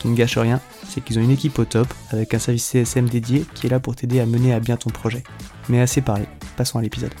Qui 0.00 0.08
ne 0.08 0.16
gâche 0.16 0.38
rien, 0.38 0.60
c'est 0.88 1.02
qu'ils 1.02 1.18
ont 1.18 1.22
une 1.22 1.30
équipe 1.30 1.58
au 1.58 1.66
top 1.66 1.86
avec 2.10 2.32
un 2.32 2.38
service 2.38 2.64
CSM 2.64 3.08
dédié 3.08 3.44
qui 3.54 3.66
est 3.66 3.70
là 3.70 3.80
pour 3.80 3.94
t'aider 3.94 4.18
à 4.18 4.26
mener 4.26 4.54
à 4.54 4.58
bien 4.58 4.78
ton 4.78 4.88
projet. 4.88 5.22
Mais 5.68 5.80
assez 5.80 6.00
parlé, 6.00 6.24
passons 6.56 6.78
à 6.78 6.82
l'épisode. 6.82 7.12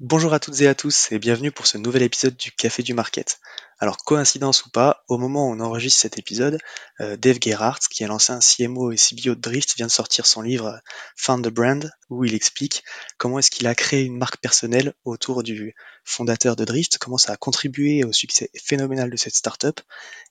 Bonjour 0.00 0.34
à 0.34 0.40
toutes 0.40 0.60
et 0.60 0.66
à 0.66 0.74
tous 0.74 1.10
et 1.12 1.18
bienvenue 1.18 1.52
pour 1.52 1.66
ce 1.66 1.78
nouvel 1.78 2.02
épisode 2.02 2.36
du 2.36 2.50
Café 2.50 2.82
du 2.82 2.92
Market. 2.92 3.38
Alors 3.78 3.98
coïncidence 3.98 4.64
ou 4.64 4.70
pas, 4.70 5.04
au 5.06 5.18
moment 5.18 5.48
où 5.48 5.52
on 5.52 5.60
enregistre 5.60 6.00
cet 6.00 6.18
épisode, 6.18 6.58
euh, 7.00 7.18
Dave 7.18 7.36
Gerhardt, 7.42 7.80
qui 7.90 8.02
est 8.02 8.06
l'ancien 8.06 8.38
CMO 8.38 8.90
et 8.90 8.96
CBO 8.96 9.34
de 9.34 9.40
Drift, 9.40 9.76
vient 9.76 9.86
de 9.86 9.92
sortir 9.92 10.24
son 10.24 10.40
livre 10.40 10.80
Found 11.16 11.44
the 11.44 11.50
Brand, 11.50 11.90
où 12.08 12.24
il 12.24 12.34
explique 12.34 12.84
comment 13.18 13.38
est-ce 13.38 13.50
qu'il 13.50 13.66
a 13.66 13.74
créé 13.74 14.04
une 14.04 14.16
marque 14.16 14.38
personnelle 14.38 14.94
autour 15.04 15.42
du 15.42 15.74
fondateur 16.04 16.56
de 16.56 16.64
Drift, 16.64 16.96
comment 16.96 17.18
ça 17.18 17.32
a 17.32 17.36
contribué 17.36 18.02
au 18.02 18.12
succès 18.12 18.50
phénoménal 18.56 19.10
de 19.10 19.16
cette 19.16 19.34
startup 19.34 19.80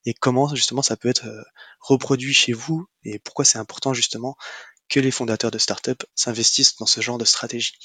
et 0.05 0.15
comment 0.15 0.55
justement 0.55 0.81
ça 0.81 0.97
peut 0.97 1.09
être 1.09 1.27
euh, 1.27 1.43
reproduit 1.81 2.33
chez 2.33 2.53
vous 2.53 2.87
et 3.03 3.19
pourquoi 3.19 3.45
c'est 3.45 3.59
important 3.59 3.93
justement 3.93 4.37
que 4.89 4.99
les 4.99 5.11
fondateurs 5.11 5.51
de 5.51 5.59
startup 5.59 6.03
s'investissent 6.15 6.77
dans 6.77 6.85
ce 6.87 7.01
genre 7.01 7.19
de 7.19 7.25
stratégie. 7.25 7.77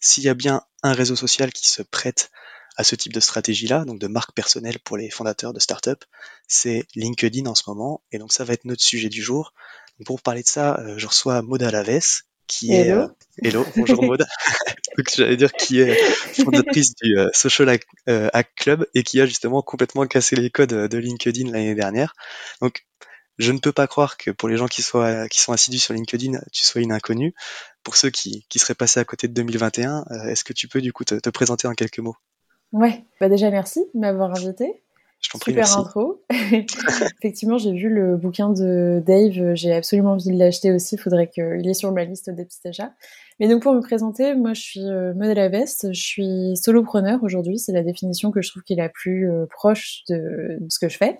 S'il 0.00 0.24
y 0.24 0.28
a 0.28 0.34
bien 0.34 0.62
un 0.82 0.92
réseau 0.92 1.16
social 1.16 1.52
qui 1.52 1.68
se 1.68 1.82
prête 1.82 2.30
à 2.76 2.84
ce 2.84 2.94
type 2.94 3.12
de 3.12 3.20
stratégie-là, 3.20 3.84
donc 3.84 3.98
de 3.98 4.06
marque 4.06 4.32
personnelle 4.32 4.78
pour 4.78 4.96
les 4.96 5.10
fondateurs 5.10 5.52
de 5.52 5.60
start-up, 5.60 6.04
c'est 6.46 6.84
LinkedIn 6.94 7.46
en 7.46 7.54
ce 7.54 7.64
moment. 7.66 8.02
Et 8.12 8.18
donc 8.18 8.32
ça 8.32 8.44
va 8.44 8.52
être 8.52 8.64
notre 8.64 8.82
sujet 8.82 9.08
du 9.08 9.22
jour. 9.22 9.54
Donc 9.98 10.06
pour 10.06 10.20
parler 10.20 10.42
de 10.42 10.48
ça, 10.48 10.78
euh, 10.80 10.94
je 10.98 11.06
reçois 11.06 11.40
Maude 11.42 11.62
Alaves, 11.62 12.22
qui 12.46 12.72
est 12.72 12.88
Hello, 12.88 13.10
Hello, 13.42 13.66
bonjour 13.76 14.02
Maude. 14.04 14.26
donc 14.98 15.10
j'allais 15.16 15.36
dire 15.36 15.52
qui 15.52 15.80
est 15.80 15.96
fondatrice 16.44 16.94
du 17.02 17.18
euh, 17.18 17.28
Social 17.32 17.68
Hack, 17.70 17.86
euh, 18.08 18.28
Hack 18.34 18.54
Club 18.54 18.86
et 18.94 19.02
qui 19.02 19.20
a 19.20 19.26
justement 19.26 19.62
complètement 19.62 20.06
cassé 20.06 20.36
les 20.36 20.50
codes 20.50 20.74
de 20.74 20.98
LinkedIn 20.98 21.50
l'année 21.50 21.74
dernière. 21.74 22.14
Donc 22.60 22.86
je 23.38 23.52
ne 23.52 23.58
peux 23.58 23.72
pas 23.72 23.86
croire 23.86 24.18
que 24.18 24.30
pour 24.30 24.50
les 24.50 24.58
gens 24.58 24.68
qui, 24.68 24.82
soient, 24.82 25.28
qui 25.28 25.40
sont 25.40 25.52
assidus 25.52 25.78
sur 25.78 25.94
LinkedIn, 25.94 26.40
tu 26.52 26.64
sois 26.64 26.82
une 26.82 26.92
inconnue. 26.92 27.34
Pour 27.82 27.96
ceux 27.96 28.10
qui, 28.10 28.46
qui 28.48 28.58
seraient 28.58 28.74
passés 28.74 28.98
à 28.98 29.04
côté 29.04 29.28
de 29.28 29.34
2021, 29.34 30.04
est-ce 30.28 30.42
que 30.42 30.54
tu 30.54 30.68
peux 30.68 30.80
du 30.80 30.92
coup 30.92 31.04
te, 31.04 31.16
te 31.16 31.28
présenter 31.28 31.68
en 31.68 31.74
quelques 31.74 31.98
mots? 31.98 32.16
Ouais, 32.72 33.04
bah 33.20 33.28
déjà 33.28 33.50
merci 33.50 33.80
de 33.94 34.00
m'avoir 34.00 34.30
invité. 34.30 34.82
Je 35.20 35.30
t'en 35.30 35.38
prie, 35.38 35.52
Super 35.52 35.64
merci. 35.64 35.78
intro. 35.78 36.22
Effectivement, 37.18 37.58
j'ai 37.58 37.72
vu 37.72 37.88
le 37.88 38.16
bouquin 38.16 38.50
de 38.50 39.02
Dave, 39.04 39.54
j'ai 39.54 39.72
absolument 39.72 40.12
envie 40.12 40.30
de 40.30 40.38
l'acheter 40.38 40.72
aussi, 40.72 40.96
il 40.96 40.98
faudrait 40.98 41.28
qu'il 41.28 41.66
est 41.66 41.74
sur 41.74 41.90
ma 41.92 42.04
liste 42.04 42.30
des 42.30 42.44
petits 42.44 42.66
achats. 42.68 42.92
Mais 43.40 43.48
donc 43.48 43.62
pour 43.62 43.72
me 43.72 43.80
présenter, 43.80 44.34
moi 44.34 44.52
je 44.54 44.60
suis 44.60 44.84
euh, 44.84 45.14
Maud 45.14 45.36
Veste, 45.36 45.92
je 45.92 46.00
suis 46.00 46.56
solopreneur 46.56 47.22
aujourd'hui, 47.22 47.58
c'est 47.58 47.72
la 47.72 47.82
définition 47.82 48.30
que 48.30 48.42
je 48.42 48.50
trouve 48.50 48.62
qui 48.62 48.74
est 48.74 48.76
la 48.76 48.88
plus 48.88 49.30
euh, 49.30 49.46
proche 49.46 50.02
de, 50.08 50.58
de 50.60 50.66
ce 50.68 50.78
que 50.78 50.88
je 50.88 50.96
fais. 50.96 51.18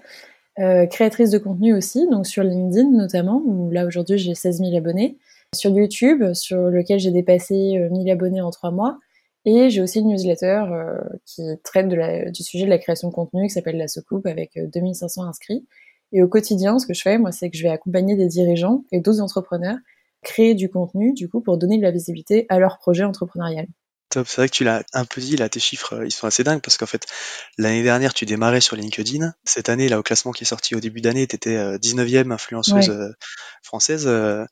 Euh, 0.58 0.86
créatrice 0.86 1.30
de 1.30 1.38
contenu 1.38 1.74
aussi, 1.74 2.06
donc 2.10 2.26
sur 2.26 2.42
LinkedIn 2.42 2.90
notamment, 2.90 3.42
où 3.44 3.70
là 3.70 3.84
aujourd'hui 3.84 4.16
j'ai 4.16 4.34
16 4.34 4.58
000 4.58 4.76
abonnés. 4.76 5.18
Sur 5.54 5.70
YouTube, 5.70 6.32
sur 6.32 6.58
lequel 6.70 6.98
j'ai 6.98 7.10
dépassé 7.10 7.78
euh, 7.78 7.90
1000 7.90 8.10
abonnés 8.10 8.40
en 8.40 8.50
trois 8.50 8.70
mois. 8.70 8.98
Et 9.46 9.70
j'ai 9.70 9.80
aussi 9.80 10.00
une 10.00 10.08
newsletter 10.08 10.64
euh, 10.70 10.98
qui 11.24 11.42
traite 11.62 11.88
de 11.88 11.94
la, 11.94 12.30
du 12.30 12.42
sujet 12.42 12.64
de 12.64 12.70
la 12.70 12.78
création 12.78 13.08
de 13.08 13.14
contenu 13.14 13.46
qui 13.46 13.50
s'appelle 13.54 13.78
La 13.78 13.88
Soucoupe 13.88 14.26
avec 14.26 14.56
euh, 14.56 14.66
2500 14.66 15.24
inscrits. 15.24 15.64
Et 16.12 16.22
au 16.22 16.28
quotidien, 16.28 16.78
ce 16.78 16.86
que 16.86 16.94
je 16.94 17.00
fais, 17.00 17.16
moi, 17.16 17.30
c'est 17.32 17.48
que 17.48 17.56
je 17.56 17.62
vais 17.62 17.68
accompagner 17.70 18.16
des 18.16 18.26
dirigeants 18.26 18.84
et 18.92 19.00
d'autres 19.00 19.20
entrepreneurs 19.20 19.78
créer 20.22 20.54
du 20.54 20.68
contenu, 20.68 21.12
du 21.12 21.28
coup, 21.28 21.40
pour 21.40 21.56
donner 21.56 21.78
de 21.78 21.82
la 21.82 21.92
visibilité 21.92 22.46
à 22.48 22.58
leur 22.58 22.78
projet 22.78 23.04
entrepreneurial. 23.04 23.66
Top, 24.08 24.26
c'est 24.26 24.36
vrai 24.40 24.48
que 24.48 24.54
tu 24.54 24.64
l'as 24.64 24.82
un 24.92 25.04
peu 25.04 25.20
dit, 25.20 25.36
là, 25.36 25.48
tes 25.48 25.60
chiffres, 25.60 25.94
euh, 25.94 26.06
ils 26.06 26.10
sont 26.12 26.26
assez 26.26 26.42
dingues 26.42 26.60
parce 26.60 26.76
qu'en 26.76 26.86
fait, 26.86 27.06
l'année 27.58 27.84
dernière, 27.84 28.14
tu 28.14 28.24
démarrais 28.26 28.60
sur 28.60 28.74
LinkedIn. 28.74 29.32
Cette 29.44 29.68
année, 29.68 29.88
là, 29.88 29.98
au 29.98 30.02
classement 30.02 30.32
qui 30.32 30.42
est 30.42 30.46
sorti 30.46 30.74
au 30.74 30.80
début 30.80 31.00
d'année, 31.00 31.26
tu 31.26 31.36
étais 31.36 31.78
19e 31.78 32.32
influenceuse 32.32 32.88
Ouais. 32.88 32.94
euh, 32.96 33.12
française. 33.62 34.06
euh, 34.08 34.44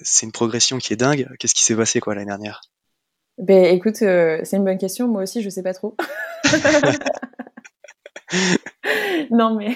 c'est 0.00 0.26
une 0.26 0.32
progression 0.32 0.78
qui 0.78 0.92
est 0.92 0.96
dingue. 0.96 1.28
Qu'est-ce 1.40 1.54
qui 1.54 1.64
s'est 1.64 1.76
passé, 1.76 1.98
quoi, 1.98 2.14
l'année 2.14 2.26
dernière? 2.26 2.60
Ben 3.38 3.64
écoute, 3.66 4.02
euh, 4.02 4.40
c'est 4.44 4.56
une 4.56 4.64
bonne 4.64 4.78
question. 4.78 5.08
Moi 5.08 5.22
aussi, 5.22 5.42
je 5.42 5.48
sais 5.48 5.62
pas 5.62 5.74
trop. 5.74 5.96
non 9.30 9.54
mais 9.54 9.70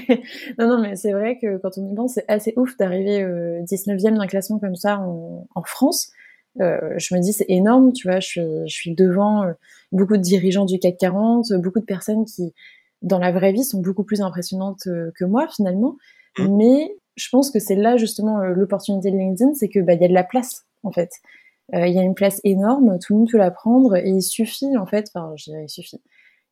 non 0.59 0.69
non 0.69 0.81
mais 0.81 0.97
c'est 0.97 1.13
vrai 1.13 1.39
que 1.41 1.59
quand 1.59 1.79
on 1.79 1.91
y 1.91 1.95
pense, 1.95 2.15
c'est 2.15 2.25
assez 2.29 2.53
ouf 2.57 2.77
d'arriver 2.77 3.23
euh, 3.23 3.61
19e 3.63 4.19
d'un 4.19 4.27
classement 4.27 4.59
comme 4.59 4.77
ça 4.77 4.99
en, 4.99 5.47
en 5.55 5.63
France. 5.63 6.11
Euh, 6.61 6.95
je 6.99 7.15
me 7.15 7.21
dis 7.21 7.33
c'est 7.33 7.47
énorme, 7.49 7.93
tu 7.93 8.09
vois. 8.09 8.21
Je 8.21 8.27
suis 8.27 8.41
je 8.41 8.75
suis 8.75 8.95
devant 8.95 9.45
euh, 9.45 9.53
beaucoup 9.91 10.17
de 10.17 10.23
dirigeants 10.23 10.67
du 10.67 10.79
CAC 10.79 10.99
40, 10.99 11.53
beaucoup 11.55 11.81
de 11.81 11.85
personnes 11.85 12.25
qui 12.25 12.53
dans 13.03 13.19
la 13.19 13.33
vraie 13.33 13.53
vie 13.53 13.65
sont 13.65 13.81
beaucoup 13.81 14.05
plus 14.05 14.21
impressionnantes 14.21 14.87
euh, 14.87 15.11
que 15.19 15.25
moi 15.25 15.47
finalement. 15.55 15.97
Mhm. 16.39 16.57
Mais 16.57 16.97
je 17.17 17.29
pense 17.31 17.51
que 17.51 17.59
c'est 17.59 17.75
là 17.75 17.97
justement 17.97 18.41
euh, 18.41 18.55
l'opportunité 18.55 19.11
de 19.11 19.17
LinkedIn, 19.17 19.55
c'est 19.55 19.69
que 19.69 19.81
bah 19.81 19.95
il 19.95 20.01
y 20.01 20.05
a 20.05 20.09
de 20.09 20.15
la 20.15 20.25
place 20.25 20.65
en 20.83 20.93
fait. 20.93 21.11
Euh, 21.75 21.87
Il 21.87 21.95
y 21.95 21.99
a 21.99 22.03
une 22.03 22.15
place 22.15 22.41
énorme, 22.45 22.99
tout 22.99 23.15
le 23.15 23.21
monde 23.21 23.29
peut 23.31 23.39
la 23.39 23.51
prendre 23.51 23.97
et 23.97 24.09
il 24.09 24.23
suffit 24.23 24.77
en 24.77 24.87
fait, 24.87 25.11
enfin 25.15 25.33
je 25.37 25.45
dirais 25.45 25.65
il 25.65 25.69
suffit. 25.69 26.03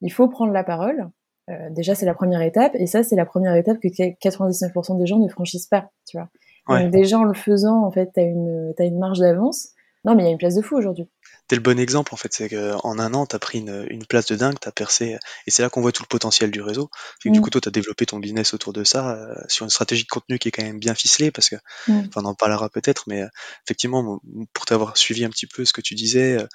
Il 0.00 0.12
faut 0.12 0.28
prendre 0.28 0.52
la 0.52 0.64
parole. 0.64 1.08
Euh, 1.50 1.68
déjà 1.70 1.94
c'est 1.94 2.06
la 2.06 2.14
première 2.14 2.42
étape 2.42 2.72
et 2.74 2.86
ça 2.86 3.02
c'est 3.02 3.16
la 3.16 3.26
première 3.26 3.54
étape 3.54 3.78
que 3.80 3.88
99% 3.88 4.98
des 4.98 5.06
gens 5.06 5.18
ne 5.18 5.28
franchissent 5.28 5.66
pas, 5.66 5.90
tu 6.06 6.16
vois. 6.16 6.28
Ouais. 6.68 6.84
Donc 6.84 6.92
déjà 6.92 7.18
en 7.18 7.24
le 7.24 7.34
faisant 7.34 7.84
en 7.84 7.90
fait 7.90 8.10
t'as 8.14 8.22
une 8.22 8.72
t'as 8.76 8.84
une 8.84 8.98
marge 8.98 9.18
d'avance. 9.18 9.70
Non 10.04 10.14
mais 10.14 10.22
il 10.22 10.26
y 10.26 10.28
a 10.28 10.32
une 10.32 10.38
place 10.38 10.54
de 10.54 10.62
fou 10.62 10.76
aujourd'hui. 10.76 11.08
T'es 11.50 11.56
le 11.56 11.62
bon 11.62 11.80
exemple, 11.80 12.14
en 12.14 12.16
fait. 12.16 12.32
C'est 12.32 12.48
qu'en 12.48 13.00
un 13.00 13.12
an, 13.12 13.26
t'as 13.26 13.40
pris 13.40 13.58
une, 13.58 13.84
une 13.90 14.06
place 14.06 14.26
de 14.26 14.36
dingue, 14.36 14.54
t'as 14.60 14.70
percé. 14.70 15.18
Et 15.48 15.50
c'est 15.50 15.62
là 15.62 15.68
qu'on 15.68 15.80
voit 15.80 15.90
tout 15.90 16.04
le 16.04 16.06
potentiel 16.06 16.52
du 16.52 16.62
réseau. 16.62 16.90
C'est 17.20 17.28
que 17.28 17.32
du 17.32 17.40
Mm. 17.40 17.42
coup, 17.42 17.50
toi, 17.50 17.60
t'as 17.60 17.72
développé 17.72 18.06
ton 18.06 18.20
business 18.20 18.54
autour 18.54 18.72
de 18.72 18.84
ça, 18.84 19.16
euh, 19.16 19.34
sur 19.48 19.64
une 19.64 19.70
stratégie 19.70 20.04
de 20.04 20.08
contenu 20.08 20.38
qui 20.38 20.46
est 20.46 20.52
quand 20.52 20.62
même 20.62 20.78
bien 20.78 20.94
ficelée, 20.94 21.32
parce 21.32 21.48
que, 21.50 21.56
Mm. 21.88 21.98
enfin, 22.08 22.20
on 22.22 22.26
en 22.26 22.34
parlera 22.36 22.68
peut-être, 22.68 23.02
mais 23.08 23.22
euh, 23.22 23.28
effectivement, 23.66 24.20
pour 24.52 24.64
t'avoir 24.64 24.96
suivi 24.96 25.24
un 25.24 25.30
petit 25.30 25.48
peu 25.48 25.64
ce 25.64 25.72
que 25.72 25.80
tu 25.80 25.96
disais, 25.96 26.38
euh, 26.40 26.46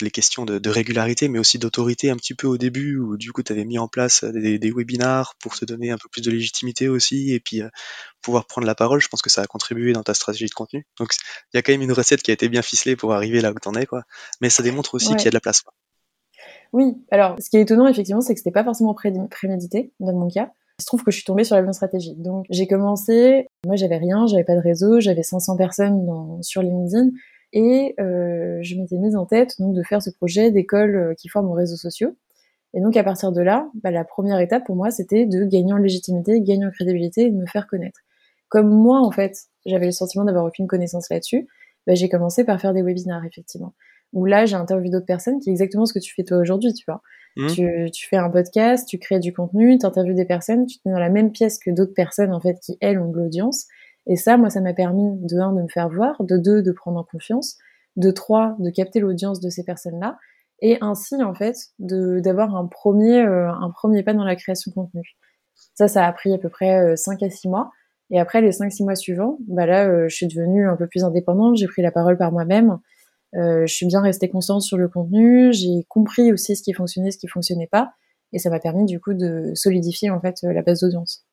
les 0.00 0.10
questions 0.10 0.44
de, 0.44 0.58
de 0.58 0.70
régularité, 0.70 1.28
mais 1.28 1.38
aussi 1.38 1.58
d'autorité 1.58 2.10
un 2.10 2.16
petit 2.16 2.34
peu 2.34 2.46
au 2.46 2.56
début, 2.58 2.98
où 2.98 3.16
du 3.16 3.32
coup, 3.32 3.42
t'avais 3.42 3.64
mis 3.64 3.78
en 3.78 3.88
place 3.88 4.24
euh, 4.24 4.32
des, 4.32 4.58
des 4.58 4.70
webinars 4.72 5.34
pour 5.40 5.54
te 5.56 5.64
donner 5.64 5.90
un 5.90 5.98
peu 5.98 6.08
plus 6.10 6.22
de 6.22 6.30
légitimité 6.30 6.88
aussi, 6.88 7.32
et 7.32 7.40
puis 7.40 7.62
euh, 7.62 7.68
pouvoir 8.22 8.46
prendre 8.46 8.66
la 8.66 8.74
parole. 8.74 9.00
Je 9.00 9.08
pense 9.08 9.22
que 9.22 9.30
ça 9.30 9.42
a 9.42 9.46
contribué 9.46 9.92
dans 9.92 10.02
ta 10.02 10.14
stratégie 10.14 10.46
de 10.46 10.54
contenu. 10.54 10.86
Donc, 10.98 11.10
il 11.52 11.56
y 11.56 11.58
a 11.58 11.62
quand 11.62 11.72
même 11.72 11.82
une 11.82 11.92
recette 11.92 12.22
qui 12.22 12.30
a 12.30 12.34
été 12.34 12.48
bien 12.48 12.62
ficelée 12.62 12.96
pour 12.96 13.12
arriver 13.12 13.40
là 13.40 13.50
où 13.52 13.58
t'en 13.60 13.74
es, 13.74 13.86
quoi. 13.86 14.02
Mais 14.40 14.50
ça 14.50 14.62
démontre 14.62 14.94
aussi 14.94 15.10
Ouais. 15.10 15.16
qu'il 15.16 15.24
y 15.26 15.28
a 15.28 15.30
de 15.30 15.36
la 15.36 15.40
place. 15.40 15.60
quoi. 15.62 15.72
Oui, 16.72 16.94
alors 17.10 17.36
ce 17.40 17.50
qui 17.50 17.56
est 17.56 17.62
étonnant 17.62 17.86
effectivement, 17.88 18.20
c'est 18.20 18.32
que 18.34 18.38
c'était 18.40 18.52
pas 18.52 18.64
forcément 18.64 18.94
pré- 18.94 19.12
prémédité 19.30 19.92
dans 20.00 20.12
mon 20.12 20.28
cas. 20.28 20.52
Il 20.78 20.82
se 20.82 20.86
trouve 20.86 21.02
que 21.02 21.10
je 21.10 21.16
suis 21.16 21.24
tombée 21.24 21.44
sur 21.44 21.56
la 21.56 21.62
bonne 21.62 21.72
stratégie. 21.72 22.14
Donc 22.16 22.46
j'ai 22.48 22.66
commencé, 22.66 23.46
moi 23.66 23.76
j'avais 23.76 23.98
rien, 23.98 24.26
j'avais 24.26 24.44
pas 24.44 24.54
de 24.54 24.60
réseau, 24.60 25.00
j'avais 25.00 25.22
500 25.24 25.56
personnes 25.56 26.06
dans, 26.06 26.40
sur 26.42 26.62
LinkedIn 26.62 27.10
Et 27.52 27.94
je 27.98 28.74
m'étais 28.76 28.96
mise 28.96 29.16
en 29.16 29.26
tête 29.26 29.54
donc 29.58 29.74
de 29.74 29.82
faire 29.82 30.02
ce 30.02 30.10
projet 30.10 30.50
d'école 30.50 31.14
qui 31.18 31.28
forme 31.28 31.50
aux 31.50 31.54
réseaux 31.54 31.76
sociaux. 31.76 32.16
Et 32.74 32.80
donc 32.80 32.96
à 32.96 33.04
partir 33.04 33.32
de 33.32 33.40
là, 33.40 33.68
bah, 33.82 33.90
la 33.90 34.04
première 34.04 34.38
étape 34.38 34.64
pour 34.64 34.76
moi, 34.76 34.90
c'était 34.90 35.26
de 35.26 35.44
gagner 35.44 35.72
en 35.72 35.78
légitimité, 35.78 36.40
gagner 36.40 36.66
en 36.66 36.70
crédibilité 36.70 37.22
et 37.22 37.30
de 37.30 37.36
me 37.36 37.46
faire 37.46 37.66
connaître. 37.66 38.00
Comme 38.48 38.68
moi, 38.68 39.00
en 39.00 39.10
fait, 39.10 39.36
j'avais 39.66 39.86
le 39.86 39.92
sentiment 39.92 40.24
d'avoir 40.24 40.44
aucune 40.44 40.66
connaissance 40.66 41.08
là-dessus, 41.10 41.48
bah, 41.86 41.94
j'ai 41.94 42.08
commencé 42.08 42.44
par 42.44 42.60
faire 42.60 42.74
des 42.74 42.82
webinaires, 42.82 43.24
effectivement. 43.24 43.74
Où 44.12 44.24
là, 44.24 44.44
j'ai 44.44 44.56
interviewé 44.56 44.90
d'autres 44.90 45.06
personnes, 45.06 45.38
qui 45.38 45.50
est 45.50 45.52
exactement 45.52 45.86
ce 45.86 45.92
que 45.92 45.98
tu 46.00 46.14
fais 46.14 46.24
toi 46.24 46.38
aujourd'hui, 46.38 46.72
tu 46.72 46.84
vois. 46.86 47.00
Mmh. 47.36 47.46
Tu, 47.46 47.90
tu, 47.92 48.08
fais 48.08 48.16
un 48.16 48.28
podcast, 48.28 48.88
tu 48.88 48.98
crées 48.98 49.20
du 49.20 49.32
contenu, 49.32 49.78
tu 49.78 49.86
interviews 49.86 50.14
des 50.14 50.24
personnes, 50.24 50.66
tu 50.66 50.78
te 50.78 50.88
mets 50.88 50.92
dans 50.92 51.00
la 51.00 51.10
même 51.10 51.30
pièce 51.30 51.58
que 51.58 51.70
d'autres 51.70 51.94
personnes, 51.94 52.32
en 52.32 52.40
fait, 52.40 52.58
qui, 52.60 52.76
elles, 52.80 52.98
ont 52.98 53.08
de 53.08 53.16
l'audience. 53.16 53.66
Et 54.10 54.16
ça, 54.16 54.36
moi, 54.36 54.50
ça 54.50 54.60
m'a 54.60 54.74
permis, 54.74 55.08
de 55.20 55.38
un, 55.38 55.52
de 55.52 55.62
me 55.62 55.68
faire 55.68 55.88
voir, 55.88 56.16
de 56.24 56.36
deux, 56.36 56.62
de 56.62 56.72
prendre 56.72 56.98
en 56.98 57.04
confiance, 57.04 57.56
de 57.94 58.10
trois, 58.10 58.56
de 58.58 58.68
capter 58.68 58.98
l'audience 58.98 59.38
de 59.38 59.48
ces 59.50 59.62
personnes-là, 59.62 60.18
et 60.62 60.78
ainsi 60.80 61.22
en 61.22 61.32
fait 61.32 61.54
d'avoir 61.78 62.56
un 62.56 62.66
premier 62.66 63.20
euh, 63.20 63.48
un 63.48 63.70
premier 63.70 64.02
pas 64.02 64.12
dans 64.12 64.24
la 64.24 64.34
création 64.34 64.70
de 64.70 64.74
contenu. 64.74 65.02
Ça, 65.74 65.86
ça 65.86 66.04
a 66.04 66.12
pris 66.12 66.34
à 66.34 66.38
peu 66.38 66.48
près 66.48 66.96
5 66.96 67.22
euh, 67.22 67.26
à 67.26 67.30
6 67.30 67.48
mois. 67.48 67.70
Et 68.10 68.18
après 68.18 68.40
les 68.40 68.50
5-6 68.50 68.82
mois 68.82 68.96
suivants, 68.96 69.38
bah 69.46 69.64
là, 69.64 69.86
euh, 69.86 70.08
je 70.08 70.16
suis 70.16 70.26
devenue 70.26 70.68
un 70.68 70.74
peu 70.74 70.88
plus 70.88 71.04
indépendante, 71.04 71.56
j'ai 71.56 71.68
pris 71.68 71.80
la 71.80 71.92
parole 71.92 72.18
par 72.18 72.32
moi-même, 72.32 72.78
je 73.32 73.72
suis 73.72 73.86
bien 73.86 74.00
restée 74.00 74.28
constante 74.28 74.62
sur 74.62 74.76
le 74.76 74.88
contenu, 74.88 75.52
j'ai 75.52 75.86
compris 75.88 76.32
aussi 76.32 76.56
ce 76.56 76.64
qui 76.64 76.72
fonctionnait, 76.72 77.12
ce 77.12 77.18
qui 77.18 77.28
fonctionnait 77.28 77.68
pas, 77.70 77.92
et 78.32 78.40
ça 78.40 78.50
m'a 78.50 78.58
permis 78.58 78.86
du 78.86 78.98
coup 78.98 79.14
de 79.14 79.52
solidifier 79.54 80.10
en 80.10 80.20
fait 80.20 80.34
la 80.42 80.62
base 80.62 80.80
d'audience. 80.80 81.24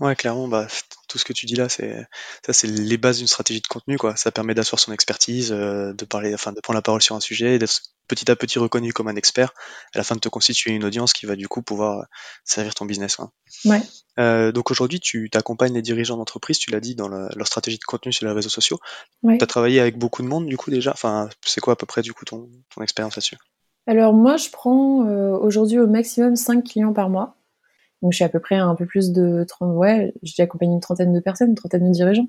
Ouais, 0.00 0.16
clairement, 0.16 0.48
bah, 0.48 0.66
tout 1.12 1.18
ce 1.18 1.24
que 1.26 1.34
tu 1.34 1.44
dis 1.44 1.54
là, 1.54 1.68
c'est 1.68 2.06
ça, 2.46 2.54
c'est 2.54 2.66
les 2.66 2.96
bases 2.96 3.18
d'une 3.18 3.26
stratégie 3.26 3.60
de 3.60 3.66
contenu, 3.66 3.98
quoi. 3.98 4.16
Ça 4.16 4.32
permet 4.32 4.54
d'asseoir 4.54 4.80
son 4.80 4.92
expertise, 4.92 5.50
de 5.50 6.04
parler, 6.06 6.32
enfin, 6.32 6.52
de 6.52 6.60
prendre 6.60 6.76
la 6.78 6.82
parole 6.82 7.02
sur 7.02 7.14
un 7.14 7.20
sujet, 7.20 7.58
d'être 7.58 7.82
petit 8.08 8.30
à 8.30 8.36
petit 8.36 8.58
reconnu 8.58 8.92
comme 8.92 9.08
un 9.08 9.16
expert, 9.16 9.52
à 9.94 9.98
la 9.98 10.04
fin 10.04 10.14
de 10.14 10.20
te 10.20 10.28
constituer 10.28 10.72
une 10.72 10.84
audience 10.84 11.12
qui 11.12 11.26
va 11.26 11.36
du 11.36 11.48
coup 11.48 11.62
pouvoir 11.62 12.00
euh, 12.00 12.02
servir 12.44 12.74
ton 12.74 12.84
business. 12.84 13.18
Ouais. 13.64 13.80
Euh, 14.18 14.52
donc 14.52 14.70
aujourd'hui, 14.70 15.00
tu 15.00 15.30
t'accompagnes 15.30 15.74
les 15.74 15.82
dirigeants 15.82 16.16
d'entreprise, 16.16 16.58
tu 16.58 16.70
l'as 16.70 16.80
dit, 16.80 16.94
dans 16.94 17.08
leur 17.08 17.46
stratégie 17.46 17.78
de 17.78 17.84
contenu 17.84 18.12
sur 18.12 18.26
les 18.26 18.32
réseaux 18.32 18.48
sociaux. 18.48 18.78
Tu 19.22 19.38
as 19.40 19.46
travaillé 19.46 19.80
avec 19.80 19.98
beaucoup 19.98 20.22
de 20.22 20.28
monde 20.28 20.46
du 20.46 20.56
coup 20.56 20.70
déjà? 20.70 20.92
Enfin, 20.92 21.28
c'est 21.44 21.60
quoi 21.60 21.74
à 21.74 21.76
peu 21.76 21.86
près 21.86 22.02
du 22.02 22.12
coup 22.12 22.24
ton, 22.24 22.48
ton 22.74 22.82
expérience 22.82 23.16
là-dessus? 23.16 23.38
Alors 23.86 24.12
moi, 24.12 24.36
je 24.36 24.48
prends 24.50 25.06
euh, 25.06 25.36
aujourd'hui 25.36 25.78
au 25.78 25.86
maximum 25.86 26.36
5 26.36 26.64
clients 26.64 26.92
par 26.92 27.08
mois. 27.08 27.36
Donc 28.02 28.12
je 28.12 28.16
suis 28.16 28.24
à 28.24 28.28
peu 28.28 28.40
près 28.40 28.56
un 28.56 28.74
peu 28.74 28.84
plus 28.84 29.12
de 29.12 29.44
30, 29.48 29.76
ouais, 29.76 30.12
j'ai 30.22 30.42
accompagné 30.42 30.74
une 30.74 30.80
trentaine 30.80 31.12
de 31.12 31.20
personnes, 31.20 31.50
une 31.50 31.54
trentaine 31.54 31.86
de 31.86 31.92
dirigeants. 31.92 32.28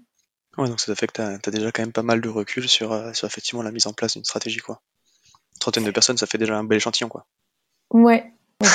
Ouais, 0.58 0.70
donc 0.70 0.80
ça 0.80 0.94
fait 0.94 1.08
que 1.08 1.14
tu 1.14 1.22
as, 1.22 1.52
déjà 1.52 1.72
quand 1.72 1.82
même 1.82 1.92
pas 1.92 2.04
mal 2.04 2.22
de 2.22 2.30
recul 2.30 2.70
sur, 2.70 3.16
sur 3.16 3.28
effectivement 3.28 3.64
la 3.64 3.72
mise 3.72 3.88
en 3.88 3.94
place 3.94 4.14
d'une 4.14 4.24
stratégie, 4.24 4.60
quoi 4.60 4.82
trentaine 5.64 5.84
de 5.84 5.92
personnes, 5.92 6.18
ça 6.18 6.28
fait 6.28 6.38
déjà 6.38 6.58
un 6.58 6.64
bel 6.64 6.78
échantillon, 6.78 7.10
quoi. 7.10 7.26
Ouais. 7.92 8.34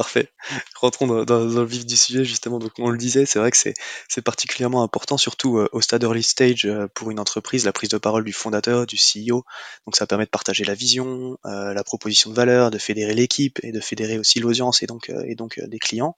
Parfait. 0.00 0.32
Rentrons 0.76 1.24
dans, 1.24 1.44
le 1.44 1.62
vif 1.62 1.84
du 1.84 1.94
sujet, 1.94 2.24
justement. 2.24 2.58
Donc, 2.58 2.72
on 2.78 2.88
le 2.88 2.96
disait, 2.96 3.26
c'est 3.26 3.38
vrai 3.38 3.50
que 3.50 3.58
c'est 3.58 4.22
particulièrement 4.22 4.82
important, 4.82 5.18
surtout 5.18 5.58
euh, 5.58 5.68
au 5.72 5.82
stade 5.82 6.02
early 6.04 6.22
stage 6.22 6.64
euh, 6.64 6.88
pour 6.94 7.10
une 7.10 7.20
entreprise, 7.20 7.66
la 7.66 7.74
prise 7.74 7.90
de 7.90 7.98
parole 7.98 8.24
du 8.24 8.32
fondateur, 8.32 8.86
du 8.86 8.96
CEO. 8.96 9.44
Donc, 9.84 9.96
ça 9.96 10.06
permet 10.06 10.24
de 10.24 10.30
partager 10.30 10.64
la 10.64 10.72
vision, 10.72 11.36
euh, 11.44 11.74
la 11.74 11.84
proposition 11.84 12.30
de 12.30 12.34
valeur, 12.34 12.70
de 12.70 12.78
fédérer 12.78 13.12
l'équipe 13.12 13.58
et 13.62 13.72
de 13.72 13.80
fédérer 13.80 14.18
aussi 14.18 14.40
l'audience 14.40 14.82
et 14.82 14.86
donc, 14.86 15.10
et 15.26 15.34
donc 15.34 15.60
des 15.60 15.78
clients. 15.78 16.16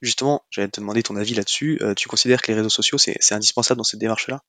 Justement, 0.00 0.44
j'allais 0.50 0.68
te 0.68 0.78
demander 0.78 1.02
ton 1.02 1.16
avis 1.16 1.34
là-dessus. 1.34 1.80
tu 1.96 2.08
considères 2.08 2.42
que 2.42 2.52
les 2.52 2.56
réseaux 2.56 2.68
sociaux, 2.68 2.96
c'est 2.96 3.32
indispensable 3.32 3.78
dans 3.78 3.82
cette 3.82 3.98
démarche-là? 3.98 4.44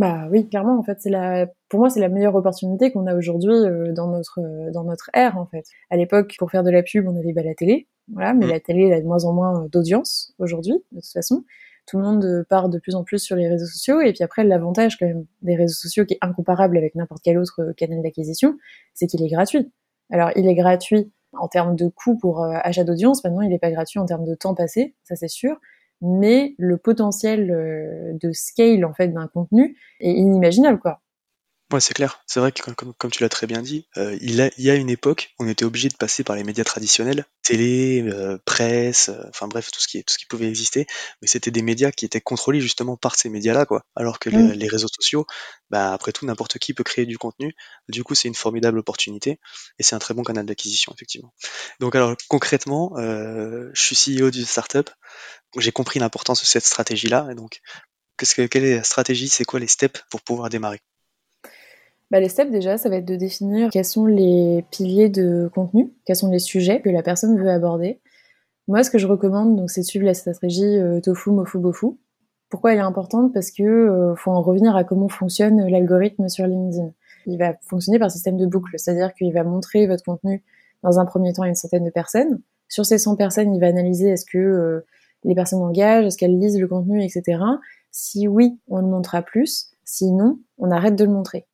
Bah 0.00 0.28
oui, 0.30 0.48
clairement, 0.48 0.78
en 0.78 0.82
fait, 0.82 0.96
c'est 0.98 1.10
la, 1.10 1.46
pour 1.68 1.80
moi, 1.80 1.90
c'est 1.90 2.00
la 2.00 2.08
meilleure 2.08 2.34
opportunité 2.34 2.90
qu'on 2.90 3.06
a 3.06 3.14
aujourd'hui 3.14 3.52
euh, 3.52 3.92
dans 3.92 4.08
notre 4.08 4.40
euh, 4.40 4.70
dans 4.70 4.82
notre 4.82 5.10
ère, 5.12 5.36
en 5.36 5.44
fait. 5.44 5.66
À 5.90 5.98
l'époque, 5.98 6.36
pour 6.38 6.50
faire 6.50 6.62
de 6.62 6.70
la 6.70 6.82
pub, 6.82 7.06
on 7.06 7.18
avait 7.18 7.34
bah, 7.34 7.42
la 7.42 7.54
télé, 7.54 7.86
voilà, 8.10 8.32
mais 8.32 8.46
mm. 8.46 8.48
la 8.48 8.60
télé, 8.60 8.86
elle 8.86 8.94
a 8.94 9.00
de 9.02 9.06
moins 9.06 9.26
en 9.26 9.34
moins 9.34 9.66
d'audience 9.70 10.32
aujourd'hui, 10.38 10.72
de 10.92 11.00
toute 11.00 11.12
façon. 11.12 11.44
Tout 11.86 11.98
le 11.98 12.04
monde 12.04 12.46
part 12.48 12.70
de 12.70 12.78
plus 12.78 12.94
en 12.94 13.04
plus 13.04 13.18
sur 13.18 13.36
les 13.36 13.46
réseaux 13.46 13.66
sociaux, 13.66 14.00
et 14.00 14.14
puis 14.14 14.24
après, 14.24 14.42
l'avantage 14.42 14.96
quand 14.96 15.04
même 15.04 15.26
des 15.42 15.54
réseaux 15.54 15.74
sociaux, 15.74 16.06
qui 16.06 16.14
est 16.14 16.18
incomparable 16.22 16.78
avec 16.78 16.94
n'importe 16.94 17.20
quel 17.22 17.36
autre 17.36 17.60
euh, 17.60 17.74
canal 17.74 18.00
d'acquisition, 18.00 18.56
c'est 18.94 19.06
qu'il 19.06 19.22
est 19.22 19.28
gratuit. 19.28 19.70
Alors, 20.10 20.30
il 20.34 20.48
est 20.48 20.54
gratuit 20.54 21.12
en 21.34 21.46
termes 21.46 21.76
de 21.76 21.88
coût 21.88 22.16
pour 22.16 22.42
achat 22.42 22.84
d'audience. 22.84 23.22
Maintenant, 23.22 23.42
il 23.42 23.50
n'est 23.50 23.58
pas 23.58 23.70
gratuit 23.70 24.00
en 24.00 24.06
termes 24.06 24.24
de 24.24 24.34
temps 24.34 24.54
passé, 24.54 24.94
ça 25.04 25.14
c'est 25.14 25.28
sûr 25.28 25.58
mais 26.02 26.54
le 26.58 26.76
potentiel 26.78 27.50
euh, 27.50 28.12
de 28.20 28.32
scale 28.32 28.84
en 28.84 28.94
fait 28.94 29.08
d'un 29.08 29.28
contenu 29.28 29.76
est 30.00 30.12
inimaginable 30.12 30.80
quoi. 30.80 31.00
Ouais, 31.72 31.80
c'est 31.80 31.94
clair. 31.94 32.20
C'est 32.26 32.40
vrai 32.40 32.50
que 32.50 32.68
comme, 32.72 33.10
tu 33.12 33.22
l'as 33.22 33.28
très 33.28 33.46
bien 33.46 33.62
dit, 33.62 33.86
euh, 33.96 34.18
il, 34.20 34.40
a, 34.40 34.50
il, 34.58 34.64
y 34.64 34.70
a 34.70 34.74
une 34.74 34.90
époque, 34.90 35.34
on 35.38 35.46
était 35.46 35.64
obligé 35.64 35.88
de 35.88 35.94
passer 35.94 36.24
par 36.24 36.34
les 36.34 36.42
médias 36.42 36.64
traditionnels, 36.64 37.26
télé, 37.44 38.02
euh, 38.08 38.38
presse, 38.44 39.08
euh, 39.08 39.22
enfin 39.28 39.46
bref, 39.46 39.70
tout 39.70 39.80
ce 39.80 39.86
qui 39.86 40.02
tout 40.02 40.12
ce 40.12 40.18
qui 40.18 40.26
pouvait 40.26 40.48
exister. 40.48 40.88
Mais 41.22 41.28
c'était 41.28 41.52
des 41.52 41.62
médias 41.62 41.92
qui 41.92 42.04
étaient 42.04 42.20
contrôlés 42.20 42.60
justement 42.60 42.96
par 42.96 43.14
ces 43.14 43.28
médias-là, 43.28 43.66
quoi. 43.66 43.84
Alors 43.94 44.18
que 44.18 44.30
les, 44.30 44.56
les, 44.56 44.66
réseaux 44.66 44.88
sociaux, 44.88 45.26
bah 45.70 45.92
après 45.92 46.10
tout, 46.10 46.26
n'importe 46.26 46.58
qui 46.58 46.74
peut 46.74 46.82
créer 46.82 47.06
du 47.06 47.18
contenu. 47.18 47.54
Du 47.88 48.02
coup, 48.02 48.16
c'est 48.16 48.26
une 48.26 48.34
formidable 48.34 48.78
opportunité 48.80 49.38
et 49.78 49.84
c'est 49.84 49.94
un 49.94 50.00
très 50.00 50.14
bon 50.14 50.24
canal 50.24 50.46
d'acquisition, 50.46 50.92
effectivement. 50.92 51.32
Donc 51.78 51.94
alors 51.94 52.16
concrètement, 52.28 52.94
je 52.96 53.70
suis 53.80 53.96
CEO 53.96 54.30
d'une 54.30 54.44
startup. 54.46 54.90
J'ai 55.56 55.72
compris 55.72 56.00
l'importance 56.00 56.40
de 56.40 56.46
cette 56.46 56.66
stratégie-là. 56.66 57.28
Et 57.30 57.34
donc, 57.36 57.60
qu'est-ce 58.16 58.34
que, 58.34 58.46
quelle 58.46 58.64
est 58.64 58.76
la 58.76 58.84
stratégie? 58.84 59.28
C'est 59.28 59.44
quoi 59.44 59.60
les 59.60 59.68
steps 59.68 60.02
pour 60.10 60.22
pouvoir 60.22 60.48
démarrer? 60.48 60.80
Bah, 62.10 62.20
les 62.20 62.28
steps 62.28 62.50
déjà, 62.50 62.76
ça 62.76 62.88
va 62.88 62.96
être 62.96 63.04
de 63.04 63.16
définir 63.16 63.70
quels 63.70 63.84
sont 63.84 64.06
les 64.06 64.64
piliers 64.70 65.08
de 65.08 65.48
contenu, 65.54 65.92
quels 66.04 66.16
sont 66.16 66.30
les 66.30 66.40
sujets 66.40 66.80
que 66.80 66.90
la 66.90 67.02
personne 67.02 67.38
veut 67.38 67.50
aborder. 67.50 68.00
Moi, 68.66 68.82
ce 68.82 68.90
que 68.90 68.98
je 68.98 69.06
recommande, 69.06 69.56
donc, 69.56 69.70
c'est 69.70 69.82
de 69.82 69.86
suivre 69.86 70.06
la 70.06 70.14
stratégie 70.14 70.64
euh, 70.64 71.00
tofu, 71.00 71.30
mofu, 71.30 71.58
bofu. 71.58 71.86
Pourquoi 72.48 72.72
elle 72.72 72.78
est 72.78 72.82
importante? 72.82 73.32
Parce 73.32 73.52
que 73.52 73.62
euh, 73.62 74.14
faut 74.16 74.32
en 74.32 74.42
revenir 74.42 74.74
à 74.74 74.84
comment 74.84 75.08
fonctionne 75.08 75.68
l'algorithme 75.68 76.28
sur 76.28 76.46
LinkedIn. 76.46 76.92
Il 77.26 77.38
va 77.38 77.54
fonctionner 77.62 77.98
par 77.98 78.10
système 78.10 78.36
de 78.36 78.46
boucle, 78.46 78.72
c'est-à-dire 78.76 79.14
qu'il 79.14 79.32
va 79.32 79.44
montrer 79.44 79.86
votre 79.86 80.04
contenu 80.04 80.42
dans 80.82 80.98
un 80.98 81.04
premier 81.04 81.32
temps 81.32 81.42
à 81.42 81.48
une 81.48 81.54
centaine 81.54 81.84
de 81.84 81.90
personnes. 81.90 82.40
Sur 82.68 82.86
ces 82.86 82.98
100 82.98 83.16
personnes, 83.16 83.54
il 83.54 83.60
va 83.60 83.68
analyser 83.68 84.08
est-ce 84.08 84.24
que 84.24 84.38
euh, 84.38 84.86
les 85.24 85.34
personnes 85.34 85.62
engagent, 85.62 86.06
est-ce 86.06 86.18
qu'elles 86.18 86.38
lisent 86.38 86.58
le 86.58 86.66
contenu, 86.66 87.04
etc. 87.04 87.40
Si 87.90 88.26
oui, 88.26 88.58
on 88.68 88.78
le 88.80 88.86
montrera 88.86 89.22
plus. 89.22 89.70
Sinon, 89.84 90.38
on 90.58 90.70
arrête 90.70 90.96
de 90.96 91.04
le 91.04 91.10
montrer. 91.10 91.46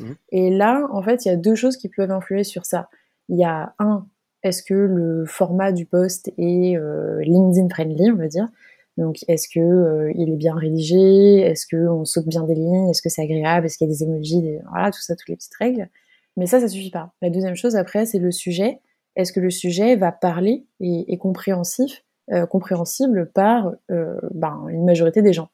Mhm. 0.00 0.16
Et 0.30 0.50
là, 0.50 0.86
en 0.92 1.02
fait, 1.02 1.24
il 1.24 1.28
y 1.28 1.30
a 1.30 1.36
deux 1.36 1.54
choses 1.54 1.76
qui 1.76 1.88
peuvent 1.88 2.10
influer 2.10 2.44
sur 2.44 2.64
ça. 2.64 2.88
Il 3.28 3.38
y 3.38 3.44
a 3.44 3.74
un, 3.78 4.06
est-ce 4.42 4.62
que 4.62 4.74
le 4.74 5.24
format 5.26 5.72
du 5.72 5.86
post 5.86 6.32
est 6.38 6.76
euh, 6.76 7.20
LinkedIn 7.22 7.68
friendly, 7.68 8.10
on 8.10 8.16
va 8.16 8.28
dire? 8.28 8.48
Donc, 8.96 9.18
est-ce 9.28 9.48
que 9.48 9.60
euh, 9.60 10.12
il 10.16 10.30
est 10.30 10.36
bien 10.36 10.54
rédigé? 10.54 11.40
Est-ce 11.40 11.66
que 11.66 11.88
on 11.88 12.04
saute 12.04 12.26
bien 12.26 12.44
des 12.44 12.54
lignes? 12.54 12.88
Est-ce 12.88 13.02
que 13.02 13.08
c'est 13.08 13.22
agréable? 13.22 13.66
Est-ce 13.66 13.78
qu'il 13.78 13.86
y 13.86 13.90
a 13.90 13.92
des 13.92 14.04
emojis? 14.04 14.58
Voilà, 14.70 14.90
tout 14.90 15.00
ça, 15.00 15.14
toutes 15.16 15.28
les 15.28 15.36
petites 15.36 15.54
règles. 15.54 15.88
Mais 16.36 16.46
ça, 16.46 16.60
ça 16.60 16.68
suffit 16.68 16.90
pas. 16.90 17.12
La 17.22 17.30
deuxième 17.30 17.56
chose 17.56 17.76
après, 17.76 18.06
c'est 18.06 18.18
le 18.18 18.30
sujet. 18.30 18.80
Est-ce 19.16 19.32
que 19.32 19.40
le 19.40 19.50
sujet 19.50 19.96
va 19.96 20.12
parler 20.12 20.66
et 20.80 21.12
est 21.12 21.18
compréhensif, 21.18 22.04
euh, 22.30 22.46
compréhensible 22.46 23.30
par 23.32 23.72
ben, 23.88 24.66
une 24.68 24.84
majorité 24.84 25.22
des 25.22 25.32
gens? 25.32 25.48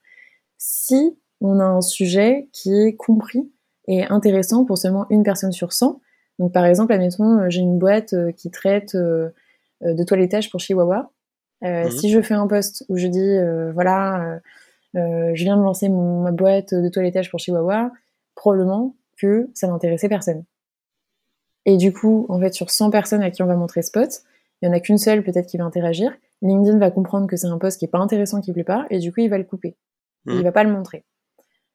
Si 0.58 1.18
on 1.40 1.58
a 1.60 1.64
un 1.64 1.80
sujet 1.80 2.48
qui 2.52 2.74
est 2.74 2.96
compris 2.96 3.50
est 3.88 4.04
intéressant 4.10 4.64
pour 4.64 4.78
seulement 4.78 5.06
une 5.10 5.22
personne 5.22 5.52
sur 5.52 5.72
100. 5.72 6.00
Donc 6.38 6.52
par 6.52 6.64
exemple, 6.64 6.92
admettons, 6.92 7.40
euh, 7.40 7.46
j'ai 7.48 7.60
une 7.60 7.78
boîte 7.78 8.12
euh, 8.12 8.32
qui 8.32 8.50
traite 8.50 8.94
euh, 8.94 9.30
de 9.82 10.02
toilettage 10.04 10.50
pour 10.50 10.60
Chihuahua. 10.60 11.10
Mhm. 11.62 11.90
Si 11.90 12.10
je 12.10 12.20
fais 12.20 12.34
un 12.34 12.46
post 12.46 12.84
où 12.88 12.98
je 12.98 13.06
dis, 13.06 13.38
voilà, 13.72 14.38
je 14.92 15.44
viens 15.44 15.56
de 15.56 15.62
lancer 15.62 15.88
ma 15.88 16.30
boîte 16.30 16.74
de 16.74 16.88
toilettage 16.90 17.30
pour 17.30 17.40
Chihuahua, 17.40 17.90
probablement 18.34 18.96
que 19.16 19.48
ça 19.54 19.66
n'intéressait 19.66 20.10
personne. 20.10 20.44
Et 21.64 21.78
du 21.78 21.92
coup, 21.94 22.26
en 22.28 22.38
fait, 22.38 22.52
sur 22.52 22.70
100 22.70 22.90
personnes 22.90 23.22
à 23.22 23.30
qui 23.30 23.42
on 23.42 23.46
va 23.46 23.56
montrer 23.56 23.80
ce 23.80 23.90
post, 23.90 24.26
il 24.60 24.66
y 24.66 24.68
en 24.68 24.74
a 24.74 24.80
qu'une 24.80 24.98
seule 24.98 25.22
peut-être 25.22 25.46
qui 25.46 25.56
va 25.56 25.64
interagir. 25.64 26.12
LinkedIn 26.42 26.78
va 26.78 26.90
comprendre 26.90 27.26
que 27.26 27.36
c'est 27.36 27.46
un 27.46 27.58
post 27.58 27.78
qui 27.78 27.86
est 27.86 27.88
pas 27.88 27.98
intéressant, 27.98 28.42
qui 28.42 28.52
plaît 28.52 28.64
pas, 28.64 28.84
et 28.90 28.98
du 28.98 29.10
coup, 29.10 29.20
il 29.20 29.30
va 29.30 29.38
le 29.38 29.44
couper. 29.44 29.76
Il 30.26 30.34
mhm. 30.34 30.42
va 30.42 30.52
pas 30.52 30.64
le 30.64 30.72
montrer. 30.72 31.04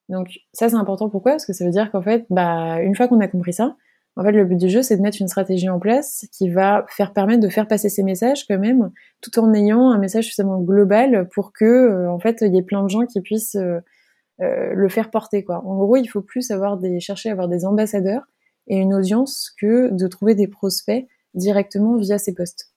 Donc 0.09 0.39
ça 0.53 0.69
c'est 0.69 0.75
important 0.75 1.09
pourquoi? 1.09 1.33
Parce 1.33 1.45
que 1.45 1.53
ça 1.53 1.63
veut 1.63 1.71
dire 1.71 1.91
qu'en 1.91 2.01
fait, 2.01 2.25
bah, 2.29 2.81
une 2.81 2.95
fois 2.95 3.07
qu'on 3.07 3.19
a 3.21 3.27
compris 3.27 3.53
ça, 3.53 3.75
en 4.15 4.23
fait 4.23 4.31
le 4.31 4.43
but 4.43 4.57
du 4.57 4.69
jeu 4.69 4.81
c'est 4.81 4.97
de 4.97 5.01
mettre 5.01 5.21
une 5.21 5.27
stratégie 5.27 5.69
en 5.69 5.79
place 5.79 6.25
qui 6.31 6.49
va 6.49 6.85
faire 6.89 7.13
permettre 7.13 7.41
de 7.41 7.49
faire 7.49 7.67
passer 7.67 7.89
ces 7.89 8.03
messages 8.03 8.45
quand 8.47 8.57
même, 8.57 8.91
tout 9.21 9.39
en 9.39 9.53
ayant 9.53 9.91
un 9.91 9.99
message 9.99 10.25
suffisamment 10.25 10.59
global 10.59 11.29
pour 11.33 11.53
que 11.53 11.65
euh, 11.65 12.11
en 12.11 12.19
fait 12.19 12.39
il 12.41 12.53
y 12.53 12.57
ait 12.57 12.63
plein 12.63 12.83
de 12.83 12.89
gens 12.89 13.05
qui 13.05 13.21
puissent 13.21 13.55
euh, 13.55 13.79
euh, 14.41 14.73
le 14.73 14.89
faire 14.89 15.11
porter 15.11 15.43
quoi. 15.43 15.63
En 15.65 15.77
gros, 15.77 15.95
il 15.95 16.07
faut 16.07 16.21
plus 16.21 16.49
avoir 16.49 16.77
des 16.77 16.99
chercher 16.99 17.29
à 17.29 17.33
avoir 17.33 17.47
des 17.47 17.65
ambassadeurs 17.65 18.23
et 18.67 18.77
une 18.77 18.93
audience 18.93 19.51
que 19.59 19.89
de 19.91 20.07
trouver 20.07 20.33
des 20.33 20.47
prospects 20.47 21.07
directement 21.35 21.97
via 21.97 22.17
ces 22.17 22.33
posts. 22.33 22.71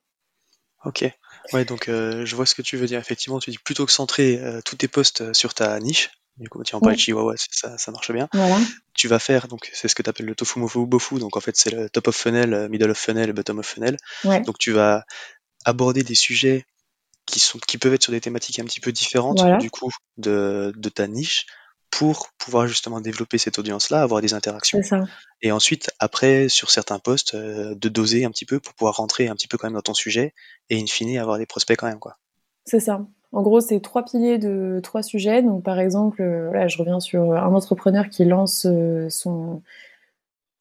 Ok. 0.85 1.05
Ouais, 1.53 1.65
donc 1.65 1.85
je 1.89 2.35
vois 2.35 2.47
ce 2.47 2.55
que 2.55 2.63
tu 2.63 2.77
veux 2.77 2.87
dire. 2.87 2.99
Effectivement, 2.99 3.39
tu 3.39 3.51
dis 3.51 3.59
plutôt 3.59 3.87
que 3.87 3.93
centrer 3.93 4.41
tous 4.65 4.75
tes 4.77 4.89
posts 4.89 5.33
sur 5.33 5.55
ta 5.55 5.79
niche, 5.79 6.11
Du 6.43 6.49
coup, 6.49 6.63
tu 6.65 6.75
en 6.75 6.81
parlais 6.81 6.97
de 6.97 7.01
Chihuahua, 7.01 7.35
ça, 7.37 7.79
ça 7.79 7.93
marche 7.93 8.11
bien. 8.11 8.29
Voilà. 8.33 8.59
Tu 8.95 9.07
vas 9.07 9.21
faire, 9.21 9.47
donc 9.47 9.71
c'est 9.73 9.87
ce 9.87 9.95
que 9.95 10.03
tu 10.03 10.11
appelles 10.11 10.27
le 10.27 10.35
tofu 10.35 10.59
mofu 10.59 10.85
bofu, 10.85 11.21
donc 11.21 11.37
en 11.37 11.41
fait 11.41 11.57
c'est 11.57 11.71
le 11.71 11.89
top 11.89 12.09
of 12.09 12.17
funnel, 12.17 12.69
middle 12.69 12.91
of 12.91 12.99
funnel 12.99 13.33
bottom 13.33 13.61
of 13.61 13.67
funnel. 13.67 13.97
Ouais. 14.25 14.41
Donc 14.41 14.59
tu 14.59 14.73
vas 14.73 15.05
aborder 15.65 16.03
des 16.03 16.17
sujets 16.17 16.67
qui, 17.27 17.39
sont, 17.39 17.61
qui 17.61 17.79
peuvent 17.79 17.95
être 17.95 18.03
sur 18.03 18.13
des 18.13 18.21
thématiques 18.21 18.59
un 18.59 18.65
petit 18.65 18.81
peu 18.81 18.91
différentes 18.91 19.39
Voilà. 19.41 19.59
du 19.59 19.71
coup 19.71 19.93
de, 20.17 20.73
de 20.77 20.89
ta 20.89 21.07
niche 21.07 21.47
pour 21.91 22.31
pouvoir 22.39 22.67
justement 22.67 23.01
développer 23.01 23.39
cette 23.39 23.59
audience-là, 23.59 24.03
avoir 24.03 24.21
des 24.23 24.35
interactions. 24.35 24.83
Ça. 24.83 25.05
Et 25.43 25.53
ensuite, 25.53 25.91
après, 25.99 26.49
sur 26.49 26.71
certains 26.71 26.99
postes, 26.99 27.35
euh, 27.35 27.75
de 27.77 27.89
doser 27.89 28.25
un 28.25 28.31
petit 28.31 28.47
peu 28.47 28.59
pour 28.61 28.75
pouvoir 28.75 28.97
rentrer 28.97 29.29
un 29.29 29.35
petit 29.35 29.47
peu 29.47 29.59
quand 29.59 29.67
même 29.69 29.75
dans 29.75 29.83
ton 29.83 29.95
sujet 29.95 30.35
et 30.71 30.81
in 30.81 30.87
fine 30.87 31.17
avoir 31.19 31.39
des 31.39 31.47
prospects 31.47 31.77
quand 31.77 31.87
même. 31.87 32.01
quoi. 32.01 32.17
C'est 32.65 32.81
ça. 32.81 33.07
En 33.33 33.41
gros, 33.43 33.61
c'est 33.61 33.81
trois 33.81 34.05
piliers 34.05 34.39
de 34.39 34.81
trois 34.83 35.03
sujets. 35.03 35.43
Donc, 35.43 35.63
par 35.65 35.81
exemple, 35.81 36.21
euh, 36.23 36.53
là, 36.53 36.69
je 36.69 36.77
reviens 36.79 37.01
sur 37.01 37.33
un 37.33 37.55
entrepreneur 37.55 38.09
qui 38.09 38.25
lance 38.27 38.67
euh, 38.67 39.09
son 39.09 39.63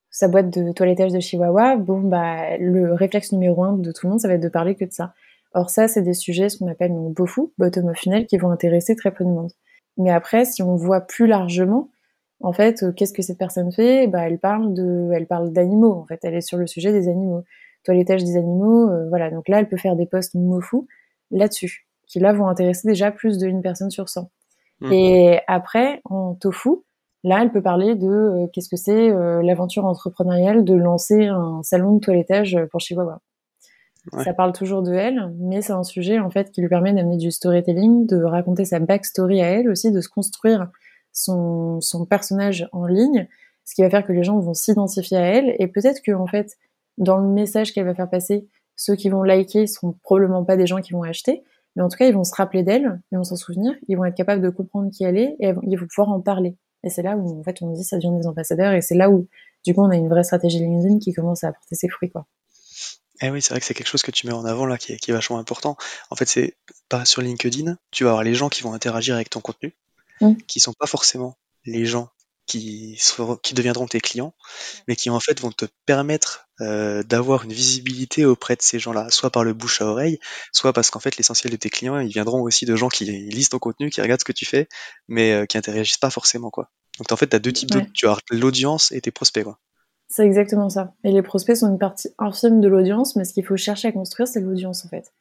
sa 0.09 0.27
boîte 0.27 0.49
de 0.49 0.71
toilettage 0.73 1.13
de 1.13 1.19
Chihuahua. 1.19 1.77
Bon, 1.77 1.99
bah, 2.01 2.57
le 2.57 2.93
réflexe 2.93 3.31
numéro 3.31 3.63
un 3.63 3.73
de 3.77 3.91
tout 3.91 4.07
le 4.07 4.11
monde, 4.11 4.19
ça 4.19 4.27
va 4.27 4.35
être 4.35 4.43
de 4.43 4.49
parler 4.49 4.75
que 4.75 4.85
de 4.85 4.91
ça. 4.91 5.13
Or, 5.53 5.69
ça, 5.69 5.87
c'est 5.87 6.01
des 6.01 6.13
sujets, 6.13 6.49
ce 6.49 6.57
qu'on 6.59 6.67
appelle 6.67 6.93
donc 6.93 7.13
BOFU, 7.15 7.41
bottom 7.57 7.87
of 7.89 7.97
funnel, 7.97 8.25
qui 8.25 8.37
vont 8.37 8.51
intéresser 8.51 8.95
très 8.95 9.11
peu 9.11 9.23
de 9.25 9.29
monde. 9.29 9.51
Mais 9.97 10.11
après, 10.11 10.45
si 10.45 10.63
on 10.63 10.75
voit 10.75 11.01
plus 11.01 11.27
largement, 11.27 11.89
en 12.41 12.53
fait, 12.53 12.83
euh, 12.83 12.91
qu'est-ce 12.93 13.13
que 13.13 13.21
cette 13.21 13.37
personne 13.37 13.71
fait? 13.71 14.07
Bah, 14.07 14.27
elle 14.27 14.39
parle 14.39 14.73
de, 14.73 15.11
elle 15.13 15.27
parle 15.27 15.51
d'animaux. 15.51 15.93
En 15.93 16.05
fait, 16.05 16.19
elle 16.23 16.35
est 16.35 16.41
sur 16.41 16.57
le 16.57 16.67
sujet 16.67 16.91
des 16.93 17.09
animaux, 17.09 17.43
toilettage 17.83 18.23
des 18.23 18.37
animaux. 18.37 18.89
voilà. 19.09 19.29
Donc 19.29 19.49
là, 19.49 19.59
elle 19.59 19.69
peut 19.69 19.77
faire 19.77 19.95
des 19.95 20.05
posts 20.05 20.35
mofu 20.35 20.77
là-dessus, 21.31 21.87
qui 22.11 22.19
là 22.19 22.33
vont 22.33 22.47
intéresser 22.47 22.87
déjà 22.87 23.11
plus 23.11 23.37
d'une 23.37 23.61
personne 23.61 23.89
sur 23.89 24.09
100. 24.09 24.29
Mhm. 24.81 24.91
Et 24.91 25.39
après, 25.47 26.01
en 26.05 26.35
tofu, 26.35 26.69
là, 27.23 27.39
elle 27.41 27.51
peut 27.51 27.61
parler 27.61 27.95
de 27.95 28.07
euh, 28.07 28.47
qu'est-ce 28.51 28.69
que 28.69 28.75
c'est 28.75 29.11
euh, 29.11 29.41
l'aventure 29.41 29.85
entrepreneuriale 29.85 30.65
de 30.65 30.73
lancer 30.73 31.27
un 31.27 31.61
salon 31.63 31.95
de 31.95 31.99
toilettage 31.99 32.57
pour 32.71 32.81
Chihuahua. 32.81 33.21
Ouais. 34.11 34.23
Ça 34.23 34.33
parle 34.33 34.51
toujours 34.51 34.81
de 34.81 34.93
elle, 34.93 35.31
mais 35.37 35.61
c'est 35.61 35.73
un 35.73 35.83
sujet 35.83 36.19
en 36.19 36.31
fait 36.31 36.51
qui 36.51 36.59
lui 36.61 36.69
permet 36.69 36.91
d'amener 36.91 37.17
du 37.17 37.31
storytelling, 37.31 38.07
de 38.07 38.23
raconter 38.23 38.65
sa 38.65 38.79
backstory 38.79 39.41
à 39.41 39.49
elle 39.49 39.69
aussi, 39.69 39.91
de 39.91 40.01
se 40.01 40.09
construire 40.09 40.69
son, 41.13 41.79
son 41.81 42.05
personnage 42.07 42.67
en 42.71 42.87
ligne, 42.87 43.27
ce 43.63 43.75
qui 43.75 43.83
va 43.83 43.91
faire 43.91 44.03
que 44.03 44.11
les 44.11 44.23
gens 44.23 44.39
vont 44.39 44.55
s'identifier 44.55 45.17
à 45.17 45.21
elle 45.21 45.55
et 45.59 45.67
peut-être 45.67 46.01
que 46.01 46.13
en 46.13 46.25
fait 46.25 46.57
dans 46.97 47.17
le 47.17 47.27
message 47.27 47.73
qu'elle 47.73 47.85
va 47.85 47.93
faire 47.93 48.09
passer, 48.09 48.47
ceux 48.75 48.95
qui 48.95 49.09
vont 49.09 49.21
liker 49.21 49.67
seront 49.67 49.93
probablement 50.01 50.43
pas 50.43 50.57
des 50.57 50.65
gens 50.65 50.81
qui 50.81 50.93
vont 50.93 51.03
acheter, 51.03 51.43
mais 51.75 51.83
en 51.83 51.89
tout 51.89 51.97
cas 51.97 52.07
ils 52.07 52.13
vont 52.13 52.23
se 52.23 52.35
rappeler 52.35 52.63
d'elle, 52.63 53.01
ils 53.11 53.17
vont 53.17 53.23
s'en 53.23 53.35
souvenir, 53.35 53.73
ils 53.87 53.97
vont 53.97 54.05
être 54.05 54.15
capables 54.15 54.41
de 54.41 54.49
comprendre 54.49 54.89
qui 54.91 55.03
elle 55.03 55.17
est 55.17 55.35
et 55.39 55.53
ils 55.63 55.77
vont 55.77 55.87
pouvoir 55.87 56.09
en 56.09 56.21
parler. 56.21 56.57
Et 56.83 56.89
c'est 56.89 57.03
là 57.03 57.15
où 57.15 57.39
en 57.39 57.43
fait 57.43 57.61
on 57.61 57.71
dit 57.71 57.83
ça 57.83 57.97
devient 57.97 58.15
des 58.19 58.27
ambassadeurs 58.27 58.73
et 58.73 58.81
c'est 58.81 58.95
là 58.95 59.09
où 59.09 59.27
du 59.65 59.73
coup 59.73 59.81
on 59.81 59.89
a 59.89 59.95
une 59.95 60.09
vraie 60.09 60.23
stratégie 60.23 60.59
LinkedIn 60.59 60.99
qui 60.99 61.13
commence 61.13 61.43
à 61.43 61.49
apporter 61.49 61.75
ses 61.75 61.89
fruits 61.89 62.09
quoi. 62.09 62.25
Eh 63.23 63.29
oui, 63.29 63.39
c'est 63.41 63.53
vrai 63.53 63.59
que 63.59 63.65
c'est 63.67 63.75
quelque 63.75 63.87
chose 63.87 64.01
que 64.01 64.09
tu 64.09 64.25
mets 64.25 64.33
en 64.33 64.45
avant 64.45 64.65
là 64.65 64.79
qui 64.79 64.93
est, 64.93 64.97
qui 64.97 65.11
est 65.11 65.13
vachement 65.13 65.37
important. 65.37 65.77
En 66.09 66.15
fait, 66.15 66.25
c'est 66.25 66.55
pas 66.89 67.05
sur 67.05 67.21
LinkedIn, 67.21 67.77
tu 67.91 68.03
vas 68.03 68.09
avoir 68.09 68.23
les 68.23 68.33
gens 68.33 68.49
qui 68.49 68.63
vont 68.63 68.73
interagir 68.73 69.13
avec 69.13 69.29
ton 69.29 69.41
contenu, 69.41 69.75
Mm. 70.21 70.35
qui 70.47 70.59
sont 70.59 70.73
pas 70.73 70.85
forcément 70.85 71.35
les 71.65 71.85
gens 71.85 72.09
qui, 72.45 72.98
seront- 73.00 73.38
qui 73.38 73.53
deviendront 73.53 73.88
tes 73.88 74.01
clients, 74.01 74.33
mais 74.88 74.95
qui 74.95 75.10
en 75.10 75.19
fait 75.19 75.39
vont 75.39 75.51
te 75.51 75.65
permettre 75.86 76.48
euh, 76.62 77.03
d'avoir 77.03 77.43
une 77.45 77.53
visibilité 77.53 78.25
auprès 78.25 78.55
de 78.55 78.62
ces 78.62 78.79
gens-là, 78.79 79.10
soit 79.10 79.29
par 79.29 79.43
le 79.43 79.53
bouche 79.53 79.81
à 79.81 79.86
oreille, 79.86 80.19
soit 80.51 80.74
parce 80.74 80.89
qu'en 80.89 81.00
fait 81.00 81.17
l'essentiel 81.17 81.51
de 81.51 81.57
tes 81.57 81.69
clients, 81.69 82.00
ils 82.00 82.12
viendront 82.12 82.41
aussi 82.41 82.65
de 82.65 82.75
gens 82.75 82.89
qui 82.89 83.05
lisent 83.05 83.50
ton 83.50 83.60
contenu, 83.60 83.89
qui 83.89 84.01
regardent 84.01 84.19
ce 84.21 84.25
que 84.25 84.31
tu 84.31 84.45
fais, 84.45 84.67
mais 85.07 85.31
euh, 85.33 85.45
qui 85.45 85.57
interagissent 85.57 85.98
pas 85.98 86.10
forcément 86.10 86.50
quoi. 86.50 86.69
Donc 87.00 87.12
en 87.12 87.15
fait, 87.15 87.27
tu 87.27 87.36
as 87.36 87.39
deux 87.39 87.53
types 87.53 87.71
Ouais. 87.74 87.81
de, 87.81 87.88
tu 87.93 88.07
as 88.07 88.17
l'audience 88.31 88.91
et 88.91 89.01
tes 89.01 89.12
prospects 89.12 89.43
quoi. 89.43 89.60
C'est 90.10 90.25
exactement 90.25 90.69
ça. 90.69 90.93
Et 91.05 91.12
les 91.12 91.21
prospects 91.21 91.55
sont 91.55 91.69
une 91.69 91.79
partie 91.79 92.10
infime 92.19 92.60
de 92.60 92.67
l'audience, 92.67 93.15
mais 93.15 93.24
ce 93.24 93.33
qu'il 93.33 93.45
faut 93.45 93.55
chercher 93.55 93.88
à 93.88 93.91
construire, 93.93 94.27
c'est 94.27 94.41
l'audience 94.41 94.86
en 94.86 94.89
fait. 94.89 95.13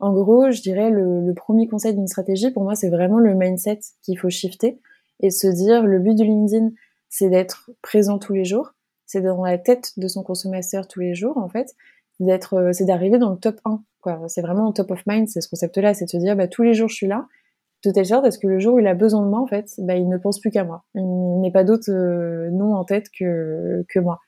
En 0.00 0.12
gros, 0.12 0.50
je 0.50 0.60
dirais 0.60 0.90
le, 0.90 1.26
le 1.26 1.34
premier 1.34 1.66
conseil 1.66 1.94
d'une 1.94 2.08
stratégie, 2.08 2.50
pour 2.50 2.62
moi, 2.64 2.74
c'est 2.74 2.90
vraiment 2.90 3.18
le 3.18 3.34
mindset 3.34 3.80
qu'il 4.02 4.18
faut 4.18 4.28
shifter 4.28 4.80
et 5.24 5.30
se 5.30 5.46
dire 5.46 5.84
le 5.84 5.98
but 6.00 6.14
de 6.14 6.22
LinkedIn, 6.22 6.70
c'est 7.08 7.30
d'être 7.30 7.70
présent 7.80 8.18
tous 8.18 8.34
les 8.34 8.44
jours, 8.44 8.74
c'est 9.06 9.22
dans 9.22 9.42
la 9.42 9.56
tête 9.56 9.92
de 9.96 10.06
son 10.06 10.22
consommateur 10.22 10.86
tous 10.86 11.00
les 11.00 11.14
jours 11.14 11.38
en 11.38 11.48
fait, 11.48 11.74
euh, 12.20 12.72
c'est 12.72 12.84
d'arriver 12.84 13.16
dans 13.18 13.30
le 13.30 13.38
top 13.38 13.58
1. 13.64 13.82
Quoi. 14.02 14.20
C'est 14.28 14.42
vraiment 14.42 14.70
top 14.72 14.90
of 14.90 15.02
mind, 15.06 15.26
c'est 15.28 15.40
ce 15.40 15.48
concept-là, 15.48 15.94
c'est 15.94 16.04
de 16.04 16.10
se 16.10 16.18
dire 16.18 16.36
bah, 16.36 16.46
tous 16.46 16.62
les 16.62 16.74
jours 16.74 16.90
je 16.90 16.94
suis 16.94 17.06
là, 17.06 17.26
de 17.84 17.90
telle 17.90 18.04
sorte 18.04 18.26
à 18.26 18.30
ce 18.30 18.38
que 18.38 18.46
le 18.46 18.58
jour 18.58 18.74
où 18.74 18.78
il 18.80 18.86
a 18.86 18.92
besoin 18.92 19.22
de 19.22 19.28
moi, 19.28 19.40
en 19.40 19.46
fait, 19.46 19.72
bah, 19.78 19.96
il 19.96 20.08
ne 20.08 20.18
pense 20.18 20.40
plus 20.40 20.50
qu'à 20.50 20.64
moi. 20.64 20.84
Il 20.94 21.40
n'est 21.40 21.50
pas 21.50 21.64
d'autre 21.64 21.90
euh, 21.90 22.50
nom 22.50 22.74
en 22.74 22.84
tête 22.84 23.06
que, 23.18 23.82
que 23.88 23.98
moi. 23.98 24.20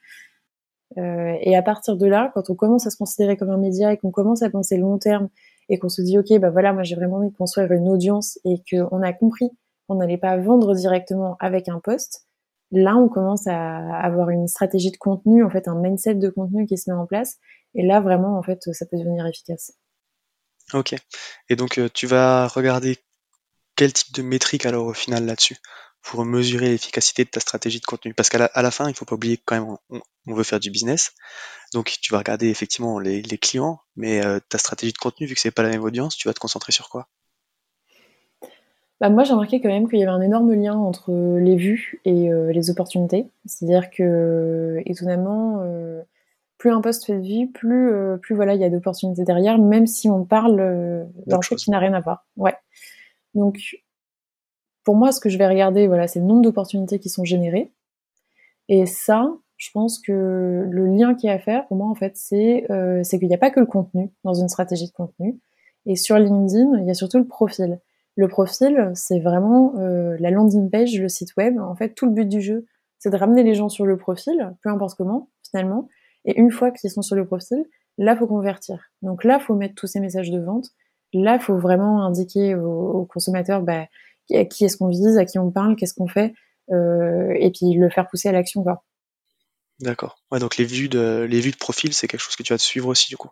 Euh, 0.97 1.35
et 1.41 1.55
à 1.55 1.61
partir 1.61 1.95
de 1.95 2.07
là, 2.07 2.31
quand 2.33 2.49
on 2.49 2.55
commence 2.55 2.87
à 2.87 2.89
se 2.89 2.97
considérer 2.97 3.37
comme 3.37 3.51
un 3.51 3.57
média 3.57 3.93
et 3.93 3.97
qu'on 3.97 4.11
commence 4.11 4.41
à 4.41 4.49
penser 4.49 4.77
long 4.77 4.97
terme 4.97 5.29
et 5.69 5.77
qu'on 5.77 5.89
se 5.89 6.01
dit 6.01 6.17
ok 6.17 6.39
bah 6.39 6.49
voilà 6.49 6.71
moi 6.73 6.83
j'ai 6.83 6.95
vraiment 6.95 7.17
envie 7.17 7.29
de 7.29 7.35
construire 7.35 7.71
une 7.73 7.89
audience 7.89 8.39
et 8.45 8.63
qu'on 8.71 9.01
a 9.01 9.11
compris 9.11 9.51
qu'on 9.87 9.95
n'allait 9.95 10.17
pas 10.17 10.37
vendre 10.37 10.75
directement 10.75 11.37
avec 11.39 11.69
un 11.69 11.79
post, 11.79 12.27
là 12.71 12.95
on 12.95 13.09
commence 13.09 13.47
à 13.47 13.77
avoir 13.97 14.29
une 14.29 14.47
stratégie 14.47 14.91
de 14.91 14.97
contenu 14.97 15.43
en 15.43 15.49
fait 15.49 15.67
un 15.67 15.75
mindset 15.75 16.15
de 16.15 16.29
contenu 16.29 16.65
qui 16.65 16.77
se 16.77 16.89
met 16.89 16.97
en 16.97 17.05
place 17.05 17.37
et 17.75 17.85
là 17.85 18.01
vraiment 18.01 18.37
en 18.37 18.43
fait 18.43 18.59
ça 18.73 18.85
peut 18.85 18.97
devenir 18.97 19.25
efficace. 19.25 19.73
Ok. 20.73 20.95
Et 21.49 21.55
donc 21.55 21.77
euh, 21.77 21.89
tu 21.93 22.07
vas 22.07 22.47
regarder 22.47 22.97
quel 23.75 23.93
type 23.93 24.13
de 24.13 24.21
métrique 24.21 24.65
alors 24.65 24.85
au 24.85 24.93
final 24.93 25.25
là-dessus 25.25 25.57
pour 26.01 26.23
mesurer 26.25 26.69
l'efficacité 26.69 27.25
de 27.25 27.29
ta 27.29 27.39
stratégie 27.39 27.79
de 27.79 27.85
contenu? 27.85 28.13
Parce 28.13 28.29
qu'à 28.29 28.49
la, 28.53 28.71
fin, 28.71 28.87
il 28.87 28.95
faut 28.95 29.05
pas 29.05 29.15
oublier 29.15 29.37
que 29.37 29.43
quand 29.45 29.55
même 29.55 29.77
on, 29.89 30.01
on 30.27 30.33
veut 30.33 30.43
faire 30.43 30.59
du 30.59 30.71
business. 30.71 31.13
Donc 31.73 31.97
tu 32.01 32.13
vas 32.13 32.19
regarder 32.19 32.47
effectivement 32.47 32.99
les, 32.99 33.21
les 33.21 33.37
clients, 33.37 33.81
mais 33.95 34.25
euh, 34.25 34.39
ta 34.49 34.57
stratégie 34.57 34.93
de 34.93 34.97
contenu, 34.97 35.27
vu 35.27 35.35
que 35.35 35.41
c'est 35.41 35.51
pas 35.51 35.63
la 35.63 35.69
même 35.69 35.83
audience, 35.83 36.15
tu 36.15 36.27
vas 36.27 36.33
te 36.33 36.39
concentrer 36.39 36.71
sur 36.71 36.89
quoi? 36.89 37.09
Bah 38.99 39.09
moi 39.09 39.23
j'ai 39.23 39.33
remarqué 39.33 39.61
quand 39.61 39.69
même 39.69 39.87
qu'il 39.87 39.99
y 39.99 40.03
avait 40.03 40.11
un 40.11 40.21
énorme 40.21 40.53
lien 40.53 40.75
entre 40.75 41.11
les 41.37 41.55
vues 41.55 42.01
et 42.03 42.31
euh, 42.31 42.51
les 42.51 42.71
opportunités. 42.71 43.27
C'est-à-dire 43.45 43.91
que 43.91 44.81
étonnamment, 44.85 45.59
euh, 45.61 46.01
plus 46.57 46.71
un 46.71 46.81
poste 46.81 47.05
fait 47.05 47.17
de 47.17 47.21
vie, 47.21 47.45
plus 47.45 47.91
euh, 47.91 48.17
plus 48.17 48.35
voilà 48.35 48.55
il 48.55 48.61
y 48.61 48.63
a 48.63 48.69
d'opportunités 48.69 49.23
derrière, 49.23 49.59
même 49.59 49.85
si 49.85 50.09
on 50.09 50.25
parle 50.25 50.59
euh, 50.59 51.05
d'un 51.27 51.39
truc 51.39 51.59
qui 51.59 51.69
n'a 51.69 51.79
rien 51.79 51.93
à 51.93 51.99
voir. 51.99 52.25
Ouais. 52.37 52.55
Donc 53.35 53.59
pour 54.83 54.95
moi 54.95 55.11
ce 55.11 55.19
que 55.19 55.29
je 55.29 55.37
vais 55.37 55.47
regarder 55.47 55.87
voilà 55.87 56.07
c'est 56.07 56.19
le 56.19 56.25
nombre 56.25 56.41
d'opportunités 56.41 56.99
qui 56.99 57.09
sont 57.09 57.23
générées. 57.23 57.71
Et 58.69 58.85
ça, 58.85 59.31
je 59.57 59.69
pense 59.71 59.99
que 59.99 60.65
le 60.69 60.85
lien 60.87 61.15
qui 61.15 61.27
est 61.27 61.31
à 61.31 61.39
faire 61.39 61.67
pour 61.67 61.77
moi 61.77 61.87
en 61.87 61.95
fait 61.95 62.13
c'est 62.15 62.65
euh, 62.71 63.01
c'est 63.03 63.19
qu'il 63.19 63.27
n'y 63.27 63.35
a 63.35 63.39
pas 63.39 63.51
que 63.51 63.59
le 63.59 63.67
contenu 63.67 64.09
dans 64.23 64.33
une 64.33 64.49
stratégie 64.49 64.87
de 64.87 64.93
contenu. 64.93 65.39
Et 65.85 65.95
sur 65.95 66.17
LinkedIn, 66.17 66.79
il 66.79 66.85
y 66.85 66.91
a 66.91 66.93
surtout 66.93 67.17
le 67.17 67.27
profil. 67.27 67.79
Le 68.17 68.27
profil, 68.27 68.91
c'est 68.95 69.19
vraiment 69.19 69.75
euh, 69.77 70.17
la 70.19 70.31
landing 70.31 70.69
page, 70.69 70.99
le 70.99 71.07
site 71.07 71.37
web. 71.37 71.57
En 71.59 71.75
fait, 71.75 71.93
tout 71.93 72.05
le 72.07 72.11
but 72.11 72.27
du 72.27 72.41
jeu, 72.41 72.65
c'est 72.99 73.11
de 73.11 73.15
ramener 73.15 73.43
les 73.43 73.53
gens 73.53 73.69
sur 73.69 73.85
le 73.85 73.95
profil, 73.95 74.55
peu 74.63 74.69
importe 74.69 74.97
comment, 74.97 75.29
finalement. 75.49 75.87
Et 76.25 76.37
une 76.39 76.51
fois 76.51 76.71
qu'ils 76.71 76.89
sont 76.89 77.03
sur 77.03 77.15
le 77.15 77.25
profil, 77.25 77.63
là, 77.97 78.17
faut 78.17 78.27
convertir. 78.27 78.89
Donc 79.03 79.23
là, 79.23 79.39
faut 79.39 79.55
mettre 79.55 79.75
tous 79.75 79.87
ces 79.87 79.99
messages 79.99 80.31
de 80.31 80.39
vente. 80.39 80.71
Là, 81.13 81.39
faut 81.39 81.57
vraiment 81.57 82.03
indiquer 82.03 82.55
aux, 82.55 82.91
aux 82.91 83.05
consommateurs 83.05 83.61
bah, 83.61 83.85
à 84.33 84.45
qui 84.45 84.65
est-ce 84.65 84.77
qu'on 84.77 84.89
vise, 84.89 85.17
à 85.17 85.25
qui 85.25 85.39
on 85.39 85.51
parle, 85.51 85.75
qu'est-ce 85.75 85.93
qu'on 85.93 86.07
fait, 86.07 86.33
euh, 86.71 87.33
et 87.39 87.51
puis 87.51 87.73
le 87.73 87.89
faire 87.89 88.09
pousser 88.09 88.29
à 88.29 88.31
l'action, 88.31 88.63
quoi. 88.63 88.83
D'accord. 89.79 90.17
Ouais, 90.31 90.39
donc 90.39 90.57
les 90.57 90.65
vues 90.65 90.89
de 90.89 91.27
les 91.29 91.39
vues 91.39 91.51
de 91.51 91.57
profil, 91.57 91.93
c'est 91.93 92.07
quelque 92.07 92.21
chose 92.21 92.35
que 92.35 92.41
tu 92.41 92.51
vas 92.51 92.57
te 92.57 92.63
suivre 92.63 92.87
aussi 92.87 93.09
du 93.09 93.17
coup. 93.17 93.29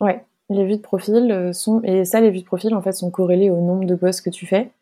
Ouais, 0.00 0.22
les 0.50 0.64
vues 0.66 0.76
de 0.76 0.82
profil 0.82 1.30
euh, 1.32 1.52
sont 1.52 1.80
et 1.82 2.04
ça 2.04 2.20
les 2.20 2.30
vues 2.30 2.40
de 2.40 2.44
profil 2.44 2.74
en 2.74 2.82
fait 2.82 2.92
sont 2.92 3.10
corrélées 3.10 3.50
au 3.50 3.60
nombre 3.60 3.84
de 3.86 3.94
posts 3.94 4.22
que 4.22 4.30
tu 4.30 4.46
fais. 4.46 4.72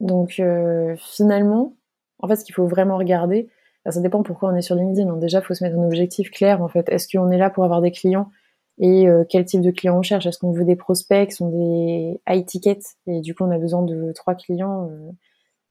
Donc 0.00 0.40
euh, 0.40 0.96
finalement, 0.98 1.74
en 2.20 2.28
fait 2.28 2.36
ce 2.36 2.44
qu'il 2.44 2.54
faut 2.54 2.66
vraiment 2.66 2.98
regarder, 2.98 3.48
bah, 3.84 3.92
ça 3.92 4.00
dépend 4.00 4.22
pourquoi 4.22 4.50
on 4.50 4.56
est 4.56 4.62
sur 4.62 4.74
LinkedIn. 4.76 5.08
hein. 5.08 5.16
Déjà, 5.18 5.38
il 5.40 5.44
faut 5.44 5.54
se 5.54 5.64
mettre 5.64 5.78
un 5.78 5.84
objectif 5.86 6.30
clair 6.30 6.62
en 6.62 6.68
fait. 6.68 6.88
Est-ce 6.90 7.08
qu'on 7.08 7.30
est 7.30 7.38
là 7.38 7.50
pour 7.50 7.64
avoir 7.64 7.80
des 7.82 7.92
clients 7.92 8.30
et 8.78 9.08
euh, 9.08 9.24
quel 9.28 9.44
type 9.46 9.62
de 9.62 9.70
clients 9.70 9.98
on 9.98 10.02
cherche? 10.02 10.26
Est-ce 10.26 10.38
qu'on 10.38 10.52
veut 10.52 10.64
des 10.64 10.76
prospects 10.76 11.28
qui 11.28 11.34
sont 11.34 11.48
des 11.50 12.20
high 12.28 12.44
tickets 12.46 12.84
et 13.06 13.20
du 13.20 13.34
coup 13.34 13.44
on 13.44 13.50
a 13.50 13.58
besoin 13.58 13.82
de 13.82 14.12
trois 14.12 14.34
clients 14.34 14.90
euh, 14.90 15.10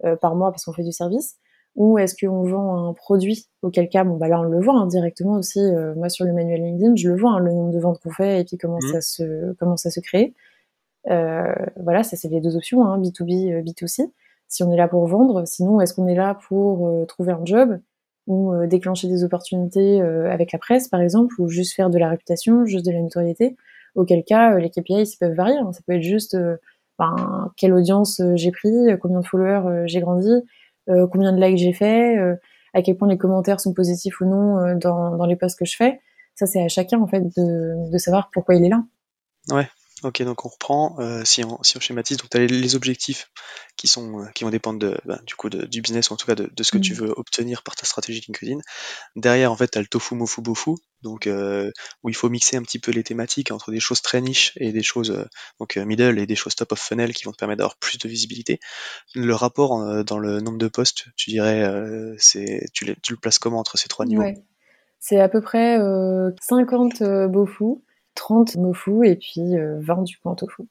euh, 0.06 0.16
par 0.18 0.36
mois 0.36 0.52
parce 0.52 0.66
qu'on 0.66 0.74
fait 0.74 0.84
du 0.84 0.92
service? 0.94 1.38
Ou 1.76 1.98
est-ce 1.98 2.16
qu'on 2.20 2.44
vend 2.44 2.88
un 2.90 2.94
produit 2.94 3.48
auquel 3.62 3.90
cas 3.90 4.04
bon 4.06 4.18
bah 4.18 4.28
là 4.30 4.40
on 4.40 4.44
le 4.44 4.62
voit 4.62 4.76
hein, 4.76 4.88
directement 4.88 5.34
aussi 5.34 5.60
euh, 5.60 5.94
moi 5.96 6.10
sur 6.10 6.26
le 6.26 6.34
manuel 6.34 6.62
LinkedIn 6.64 6.96
je 6.96 7.10
le 7.10 7.18
vois 7.18 7.32
hein, 7.32 7.40
le 7.40 7.52
nombre 7.52 7.72
de 7.74 7.80
ventes 7.80 8.00
qu'on 8.02 8.12
fait 8.12 8.42
et 8.42 8.44
puis 8.46 8.58
comment 8.58 8.80
Mhm. 8.82 8.92
ça 8.94 9.02
se 9.02 9.54
comment 9.60 9.78
ça 9.78 9.90
se 9.92 10.00
crée 10.00 10.34
Euh, 11.12 11.54
voilà 11.78 12.04
ça 12.04 12.18
c'est 12.18 12.30
les 12.30 12.42
deux 12.42 12.56
options 12.58 12.84
hein, 12.86 13.00
B2B 13.00 13.54
euh, 13.54 13.62
B2C 13.62 14.10
si 14.48 14.64
on 14.64 14.72
est 14.72 14.78
là 14.78 14.88
pour 14.88 15.06
vendre 15.08 15.46
sinon 15.48 15.80
est-ce 15.82 15.94
qu'on 15.94 16.08
est 16.08 16.16
là 16.16 16.38
pour 16.48 16.88
euh, 16.88 17.06
trouver 17.06 17.32
un 17.34 17.46
job 17.46 17.80
ou 18.28 18.54
euh, 18.54 18.66
déclencher 18.68 19.08
des 19.08 19.24
opportunités 19.24 20.02
euh, 20.02 20.32
avec 20.32 20.52
la 20.52 20.58
presse 20.60 20.88
par 20.88 21.02
exemple 21.02 21.36
ou 21.40 21.48
juste 21.48 21.76
faire 21.76 21.92
de 21.92 22.00
la 22.00 22.10
réputation 22.10 22.66
juste 22.66 22.86
de 22.88 22.92
la 22.92 23.02
notoriété? 23.02 23.56
Auquel 23.96 24.24
cas 24.24 24.56
euh, 24.56 24.60
les 24.60 24.70
KPI 24.72 25.04
ils 25.04 25.18
peuvent 25.20 25.36
varier 25.36 25.58
hein. 25.58 25.72
ça 25.74 25.82
peut 25.86 25.94
être 25.94 26.02
juste 26.02 26.34
euh, 26.36 26.58
ben, 27.00 27.52
quelle 27.58 27.74
audience 27.74 28.22
j'ai 28.36 28.52
pris, 28.52 28.72
combien 29.02 29.20
de 29.20 29.26
followers 29.28 29.84
j'ai 29.88 30.00
grandi, 30.00 30.30
combien 30.88 31.34
de 31.34 31.42
likes 31.42 31.58
j'ai 31.58 31.74
fait, 31.74 32.18
à 32.74 32.82
quel 32.82 32.98
point 32.98 33.08
les 33.08 33.18
commentaires 33.18 33.60
sont 33.60 33.74
positifs 33.74 34.22
ou 34.22 34.26
non 34.26 34.78
dans, 34.78 35.18
dans 35.18 35.26
les 35.26 35.36
posts 35.36 35.58
que 35.58 35.66
je 35.66 35.76
fais. 35.76 36.00
Ça, 36.36 36.46
c'est 36.46 36.62
à 36.62 36.68
chacun 36.68 37.00
en 37.00 37.08
fait 37.08 37.22
de, 37.22 37.92
de 37.92 37.98
savoir 37.98 38.30
pourquoi 38.32 38.56
il 38.56 38.66
est 38.66 38.70
là. 38.70 38.84
Ouais, 39.52 39.68
Ok, 40.06 40.22
donc 40.22 40.46
on 40.46 40.50
reprend. 40.50 40.96
Euh, 41.00 41.24
si, 41.26 41.44
on, 41.44 41.58
si 41.64 41.78
on 41.78 41.80
schématise, 41.80 42.18
donc 42.18 42.30
tu 42.30 42.38
as 42.38 42.46
les, 42.46 42.76
objectifs 42.76 43.32
qui, 43.76 43.88
sont, 43.88 44.22
euh, 44.22 44.26
qui 44.36 44.44
vont 44.44 44.52
dépendre 44.52 44.78
de, 44.78 44.96
bah, 45.04 45.20
du, 45.26 45.34
coup, 45.34 45.50
de, 45.50 45.66
du 45.66 45.82
business, 45.82 46.12
ou 46.12 46.14
en 46.14 46.16
tout 46.16 46.28
cas 46.28 46.36
de, 46.36 46.48
de 46.54 46.64
ce 46.64 46.72
que 46.72 46.78
tu 46.78 46.94
mmh. 46.94 46.98
veux 46.98 47.14
obtenir 47.18 47.64
par 47.64 47.76
ta 47.76 47.88
stratégie 47.88 48.22
LinkedIn. 48.28 48.60
Derrière, 49.16 49.52
en 49.52 49.58
fait, 49.58 49.70
tu 49.70 49.80
as 49.80 49.82
le 49.82 49.88
tofu, 49.88 50.14
mofu, 50.14 50.42
bofu, 50.42 50.76
donc, 51.02 51.26
euh, 51.26 51.72
où 52.04 52.10
il 52.10 52.16
faut 52.16 52.30
mixer 52.30 52.56
un 52.56 52.62
petit 52.62 52.78
peu 52.78 52.92
les 52.92 53.04
thématiques 53.04 53.52
entre 53.52 53.72
des 53.72 53.80
choses 53.80 54.04
très 54.04 54.22
niches 54.22 54.54
et 54.58 54.72
des 54.72 54.84
choses 54.84 55.10
euh, 55.10 55.26
donc 55.60 55.78
euh, 55.78 55.86
middle 55.86 56.20
et 56.20 56.28
des 56.28 56.36
choses 56.36 56.54
top 56.54 56.74
of 56.74 56.80
funnel 56.80 57.12
qui 57.12 57.24
vont 57.24 57.32
te 57.32 57.38
permettre 57.38 57.60
d'avoir 57.60 57.78
plus 57.78 57.98
de 57.98 58.08
visibilité. 58.08 58.60
Le 59.16 59.34
rapport 59.34 60.04
dans 60.04 60.20
le 60.20 60.40
nombre 60.40 60.60
de 60.60 60.68
postes, 60.68 61.06
tu 61.16 61.32
dirais, 61.32 61.68
c'est 62.20 62.66
tu, 62.74 62.96
tu, 63.02 63.14
le 63.14 63.20
places 63.20 63.40
comment 63.40 63.60
entre 63.60 63.78
ces 63.78 63.88
trois 63.88 64.06
niveaux? 64.06 64.22
Ouais. 64.22 64.44
C'est 65.00 65.20
à 65.20 65.30
peu 65.30 65.42
près 65.42 65.80
50 66.42 67.04
bofu 67.30 67.82
30 68.16 68.56
mofu 68.56 69.08
et 69.08 69.16
puis 69.16 69.56
20 69.56 70.00
euh, 70.00 70.04
du 70.04 70.18
en 70.24 70.36
tofu. 70.36 70.64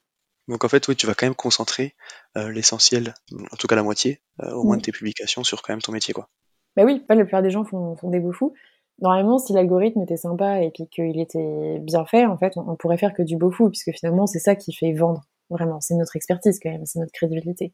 Donc 0.49 0.65
en 0.65 0.69
fait, 0.69 0.87
oui, 0.89 0.97
tu 0.97 1.07
vas 1.07 1.15
quand 1.15 1.27
même 1.27 1.35
concentrer 1.35 1.95
euh, 2.37 2.51
l'essentiel, 2.51 3.15
en 3.33 3.57
tout 3.57 3.67
cas 3.67 3.77
la 3.77 3.83
moitié, 3.83 4.21
euh, 4.43 4.53
au 4.53 4.65
moins 4.65 4.77
de 4.77 4.83
tes 4.83 4.93
publications 4.93 5.45
sur 5.45 5.63
quand 5.63 5.73
même 5.73 5.81
ton 5.81 5.93
métier, 5.93 6.13
quoi. 6.13 6.29
Bah 6.77 6.85
oui, 6.85 7.01
pas 7.01 7.15
la 7.15 7.23
plupart 7.25 7.43
des 7.43 7.51
gens 7.51 7.65
font, 7.65 7.97
des 8.05 8.19
boufous. 8.19 8.53
Normalement, 9.01 9.39
si 9.39 9.53
l'algorithme 9.53 10.03
était 10.03 10.17
sympa 10.17 10.61
et 10.61 10.71
puis 10.71 10.89
qu'il 10.89 11.21
était 11.21 11.79
bien 11.81 12.05
fait, 12.05 12.27
en 12.27 12.37
fait, 12.37 12.57
on, 12.57 12.75
pourrait 12.77 12.99
faire 12.99 13.15
que 13.15 13.23
du 13.23 13.39
fou 13.53 13.71
puisque 13.71 13.93
finalement, 13.93 14.27
c'est 14.27 14.39
ça 14.39 14.55
qui 14.57 14.73
fait 14.73 14.93
vendre, 14.93 15.25
vraiment. 15.51 15.81
C'est 15.81 15.95
notre 15.95 16.17
expertise 16.17 16.59
quand 16.61 16.71
même, 16.71 16.85
c'est 16.85 16.99
notre 16.99 17.13
crédibilité. 17.13 17.73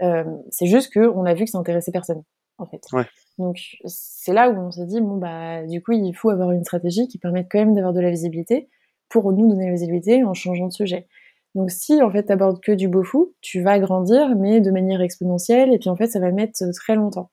c'est 0.00 0.66
juste 0.66 0.92
qu'on 0.92 1.24
a 1.24 1.34
vu 1.34 1.44
que 1.44 1.50
ça 1.50 1.58
intéressait 1.58 1.92
personne, 1.92 2.22
en 2.56 2.66
fait. 2.66 2.80
Ouais. 2.92 3.06
Donc 3.38 3.58
c'est 3.84 4.32
là 4.32 4.50
où 4.50 4.56
on 4.58 4.70
s'est 4.70 4.86
dit, 4.86 5.00
bon 5.00 5.16
bah 5.16 5.64
du 5.64 5.82
coup, 5.82 5.92
il 5.92 6.12
faut 6.14 6.30
avoir 6.30 6.50
une 6.50 6.64
stratégie 6.64 7.06
qui 7.06 7.18
permette 7.18 7.46
quand 7.50 7.58
même 7.58 7.74
d'avoir 7.74 7.92
de 7.92 8.00
la 8.00 8.10
visibilité, 8.10 8.68
pour 9.08 9.32
nous 9.32 9.48
donner 9.48 9.66
la 9.66 9.72
visibilité 9.72 10.24
en 10.24 10.34
changeant 10.34 10.68
de 10.68 10.72
sujet. 10.72 11.06
Donc 11.54 11.70
si 11.70 12.02
en 12.02 12.10
fait 12.10 12.26
tu 12.26 12.32
abordes 12.32 12.60
que 12.60 12.72
du 12.72 12.88
beau 12.88 13.02
fou, 13.02 13.34
tu 13.40 13.62
vas 13.62 13.78
grandir 13.78 14.36
mais 14.36 14.60
de 14.60 14.70
manière 14.70 15.00
exponentielle 15.00 15.72
et 15.72 15.78
puis 15.78 15.88
en 15.88 15.96
fait 15.96 16.08
ça 16.08 16.20
va 16.20 16.30
mettre 16.30 16.58
très 16.74 16.94
longtemps. 16.94 17.30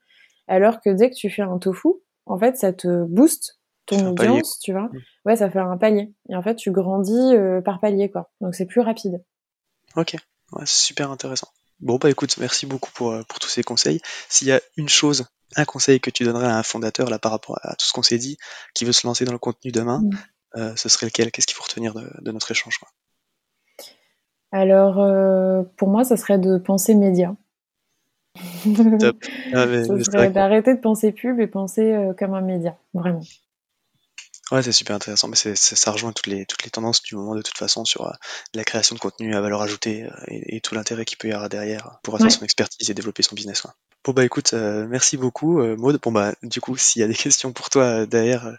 Alors 0.47 0.81
que 0.81 0.89
dès 0.89 1.09
que 1.09 1.15
tu 1.15 1.29
fais 1.29 1.41
un 1.41 1.57
tofu, 1.57 1.89
en 2.25 2.37
fait 2.37 2.57
ça 2.57 2.73
te 2.73 3.03
booste 3.05 3.59
ton 3.85 4.07
audience, 4.07 4.59
tu 4.59 4.71
vois. 4.71 4.89
Mm. 4.91 4.99
Ouais, 5.25 5.35
ça 5.35 5.49
fait 5.49 5.59
un 5.59 5.77
palier. 5.77 6.13
Et 6.29 6.35
en 6.35 6.41
fait 6.41 6.55
tu 6.55 6.71
grandis 6.71 7.35
euh, 7.35 7.61
par 7.61 7.79
palier 7.79 8.09
quoi. 8.09 8.31
Donc 8.41 8.55
c'est 8.55 8.65
plus 8.65 8.81
rapide. 8.81 9.23
Ok, 9.95 10.15
ouais, 10.53 10.65
super 10.65 11.11
intéressant. 11.11 11.47
Bon 11.81 11.97
bah 11.97 12.09
écoute, 12.09 12.37
merci 12.37 12.65
beaucoup 12.65 12.91
pour, 12.91 13.11
euh, 13.11 13.23
pour 13.27 13.39
tous 13.39 13.49
ces 13.49 13.63
conseils. 13.63 13.99
S'il 14.29 14.47
y 14.47 14.51
a 14.51 14.61
une 14.77 14.89
chose, 14.89 15.25
un 15.55 15.65
conseil 15.65 15.99
que 15.99 16.09
tu 16.09 16.23
donnerais 16.23 16.47
à 16.47 16.57
un 16.57 16.63
fondateur 16.63 17.09
là 17.09 17.19
par 17.19 17.31
rapport 17.31 17.59
à 17.61 17.75
tout 17.75 17.85
ce 17.85 17.91
qu'on 17.91 18.01
s'est 18.01 18.17
dit, 18.17 18.37
qui 18.73 18.85
veut 18.85 18.93
se 18.93 19.05
lancer 19.05 19.25
dans 19.25 19.33
le 19.33 19.37
contenu 19.37 19.71
demain, 19.71 19.99
mm. 19.99 20.09
Euh, 20.57 20.75
ce 20.75 20.89
serait 20.89 21.07
lequel? 21.07 21.31
Qu'est-ce 21.31 21.47
qu'il 21.47 21.55
faut 21.55 21.63
retenir 21.63 21.93
de, 21.93 22.31
notre 22.31 22.51
échange 22.51 22.79
Alors, 24.51 24.99
euh, 24.99 25.63
pour 25.77 25.89
moi, 25.89 26.03
ça 26.03 26.17
serait 26.17 26.39
de 26.39 26.57
penser 26.57 26.95
média. 26.95 27.35
Top. 28.99 29.17
Ah, 29.53 29.65
ça 29.87 30.03
serait 30.03 30.29
d'arrêter 30.29 30.75
de 30.75 30.79
penser 30.79 31.11
pub 31.11 31.39
et 31.39 31.47
penser 31.47 31.93
euh, 31.93 32.13
comme 32.13 32.33
un 32.33 32.41
média, 32.41 32.77
vraiment. 32.93 33.21
Ouais, 34.51 34.61
c'est 34.61 34.71
super 34.71 34.95
intéressant. 34.95 35.27
Mais 35.27 35.35
ça 35.35 35.91
rejoint 35.91 36.11
toutes 36.11 36.27
les, 36.27 36.45
toutes 36.45 36.63
les 36.63 36.69
tendances 36.69 37.01
du 37.01 37.15
moment 37.15 37.35
de 37.35 37.41
toute 37.41 37.57
façon 37.57 37.85
sur 37.85 38.11
la 38.53 38.63
création 38.63 38.95
de 38.95 38.99
contenu 38.99 39.35
à 39.35 39.41
valeur 39.41 39.61
ajoutée 39.61 40.07
et, 40.27 40.61
tout 40.61 40.75
l'intérêt 40.75 41.05
qu'il 41.05 41.17
peut 41.17 41.27
y 41.27 41.33
avoir 41.33 41.49
derrière 41.49 41.99
pour 42.03 42.15
avoir 42.15 42.31
son 42.31 42.43
expertise 42.43 42.89
et 42.89 42.93
développer 42.93 43.23
son 43.23 43.35
business. 43.35 43.61
Quoi. 43.61 43.73
Bon 44.05 44.13
bah 44.13 44.23
écoute, 44.23 44.53
euh, 44.53 44.85
merci 44.87 45.17
beaucoup 45.17 45.59
euh, 45.59 45.75
Maud. 45.75 45.99
Bon 45.99 46.11
bah 46.11 46.35
du 46.43 46.61
coup, 46.61 46.77
s'il 46.77 46.99
y 46.99 47.03
a 47.03 47.07
des 47.07 47.15
questions 47.15 47.51
pour 47.53 47.71
toi 47.71 47.83
euh, 47.83 48.05
derrière, 48.05 48.55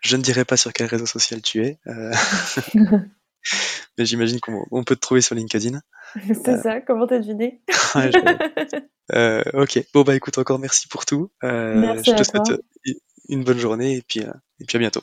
je 0.00 0.16
ne 0.16 0.22
dirai 0.22 0.44
pas 0.44 0.56
sur 0.56 0.72
quel 0.72 0.88
réseau 0.88 1.06
social 1.06 1.40
tu 1.40 1.64
es. 1.64 1.78
mais 3.96 4.04
j'imagine 4.04 4.40
qu'on 4.40 4.82
peut 4.82 4.96
te 4.96 5.00
trouver 5.00 5.20
sur 5.20 5.36
LinkedIn. 5.36 5.80
C'est 6.42 6.60
ça, 6.60 6.80
comment 6.80 7.06
t'as 7.06 7.20
deviné? 7.20 7.62
Ok, 9.54 9.84
bon 9.94 10.02
bah 10.02 10.16
écoute, 10.16 10.36
encore 10.36 10.58
merci 10.58 10.88
pour 10.88 11.06
tout. 11.06 11.30
je 11.42 12.14
te 12.14 12.24
souhaite 12.24 12.60
une 13.28 13.44
bonne 13.44 13.58
journée 13.58 13.96
et 13.96 14.02
puis, 14.02 14.20
et 14.20 14.64
puis 14.66 14.76
à 14.76 14.80
bientôt. 14.80 15.02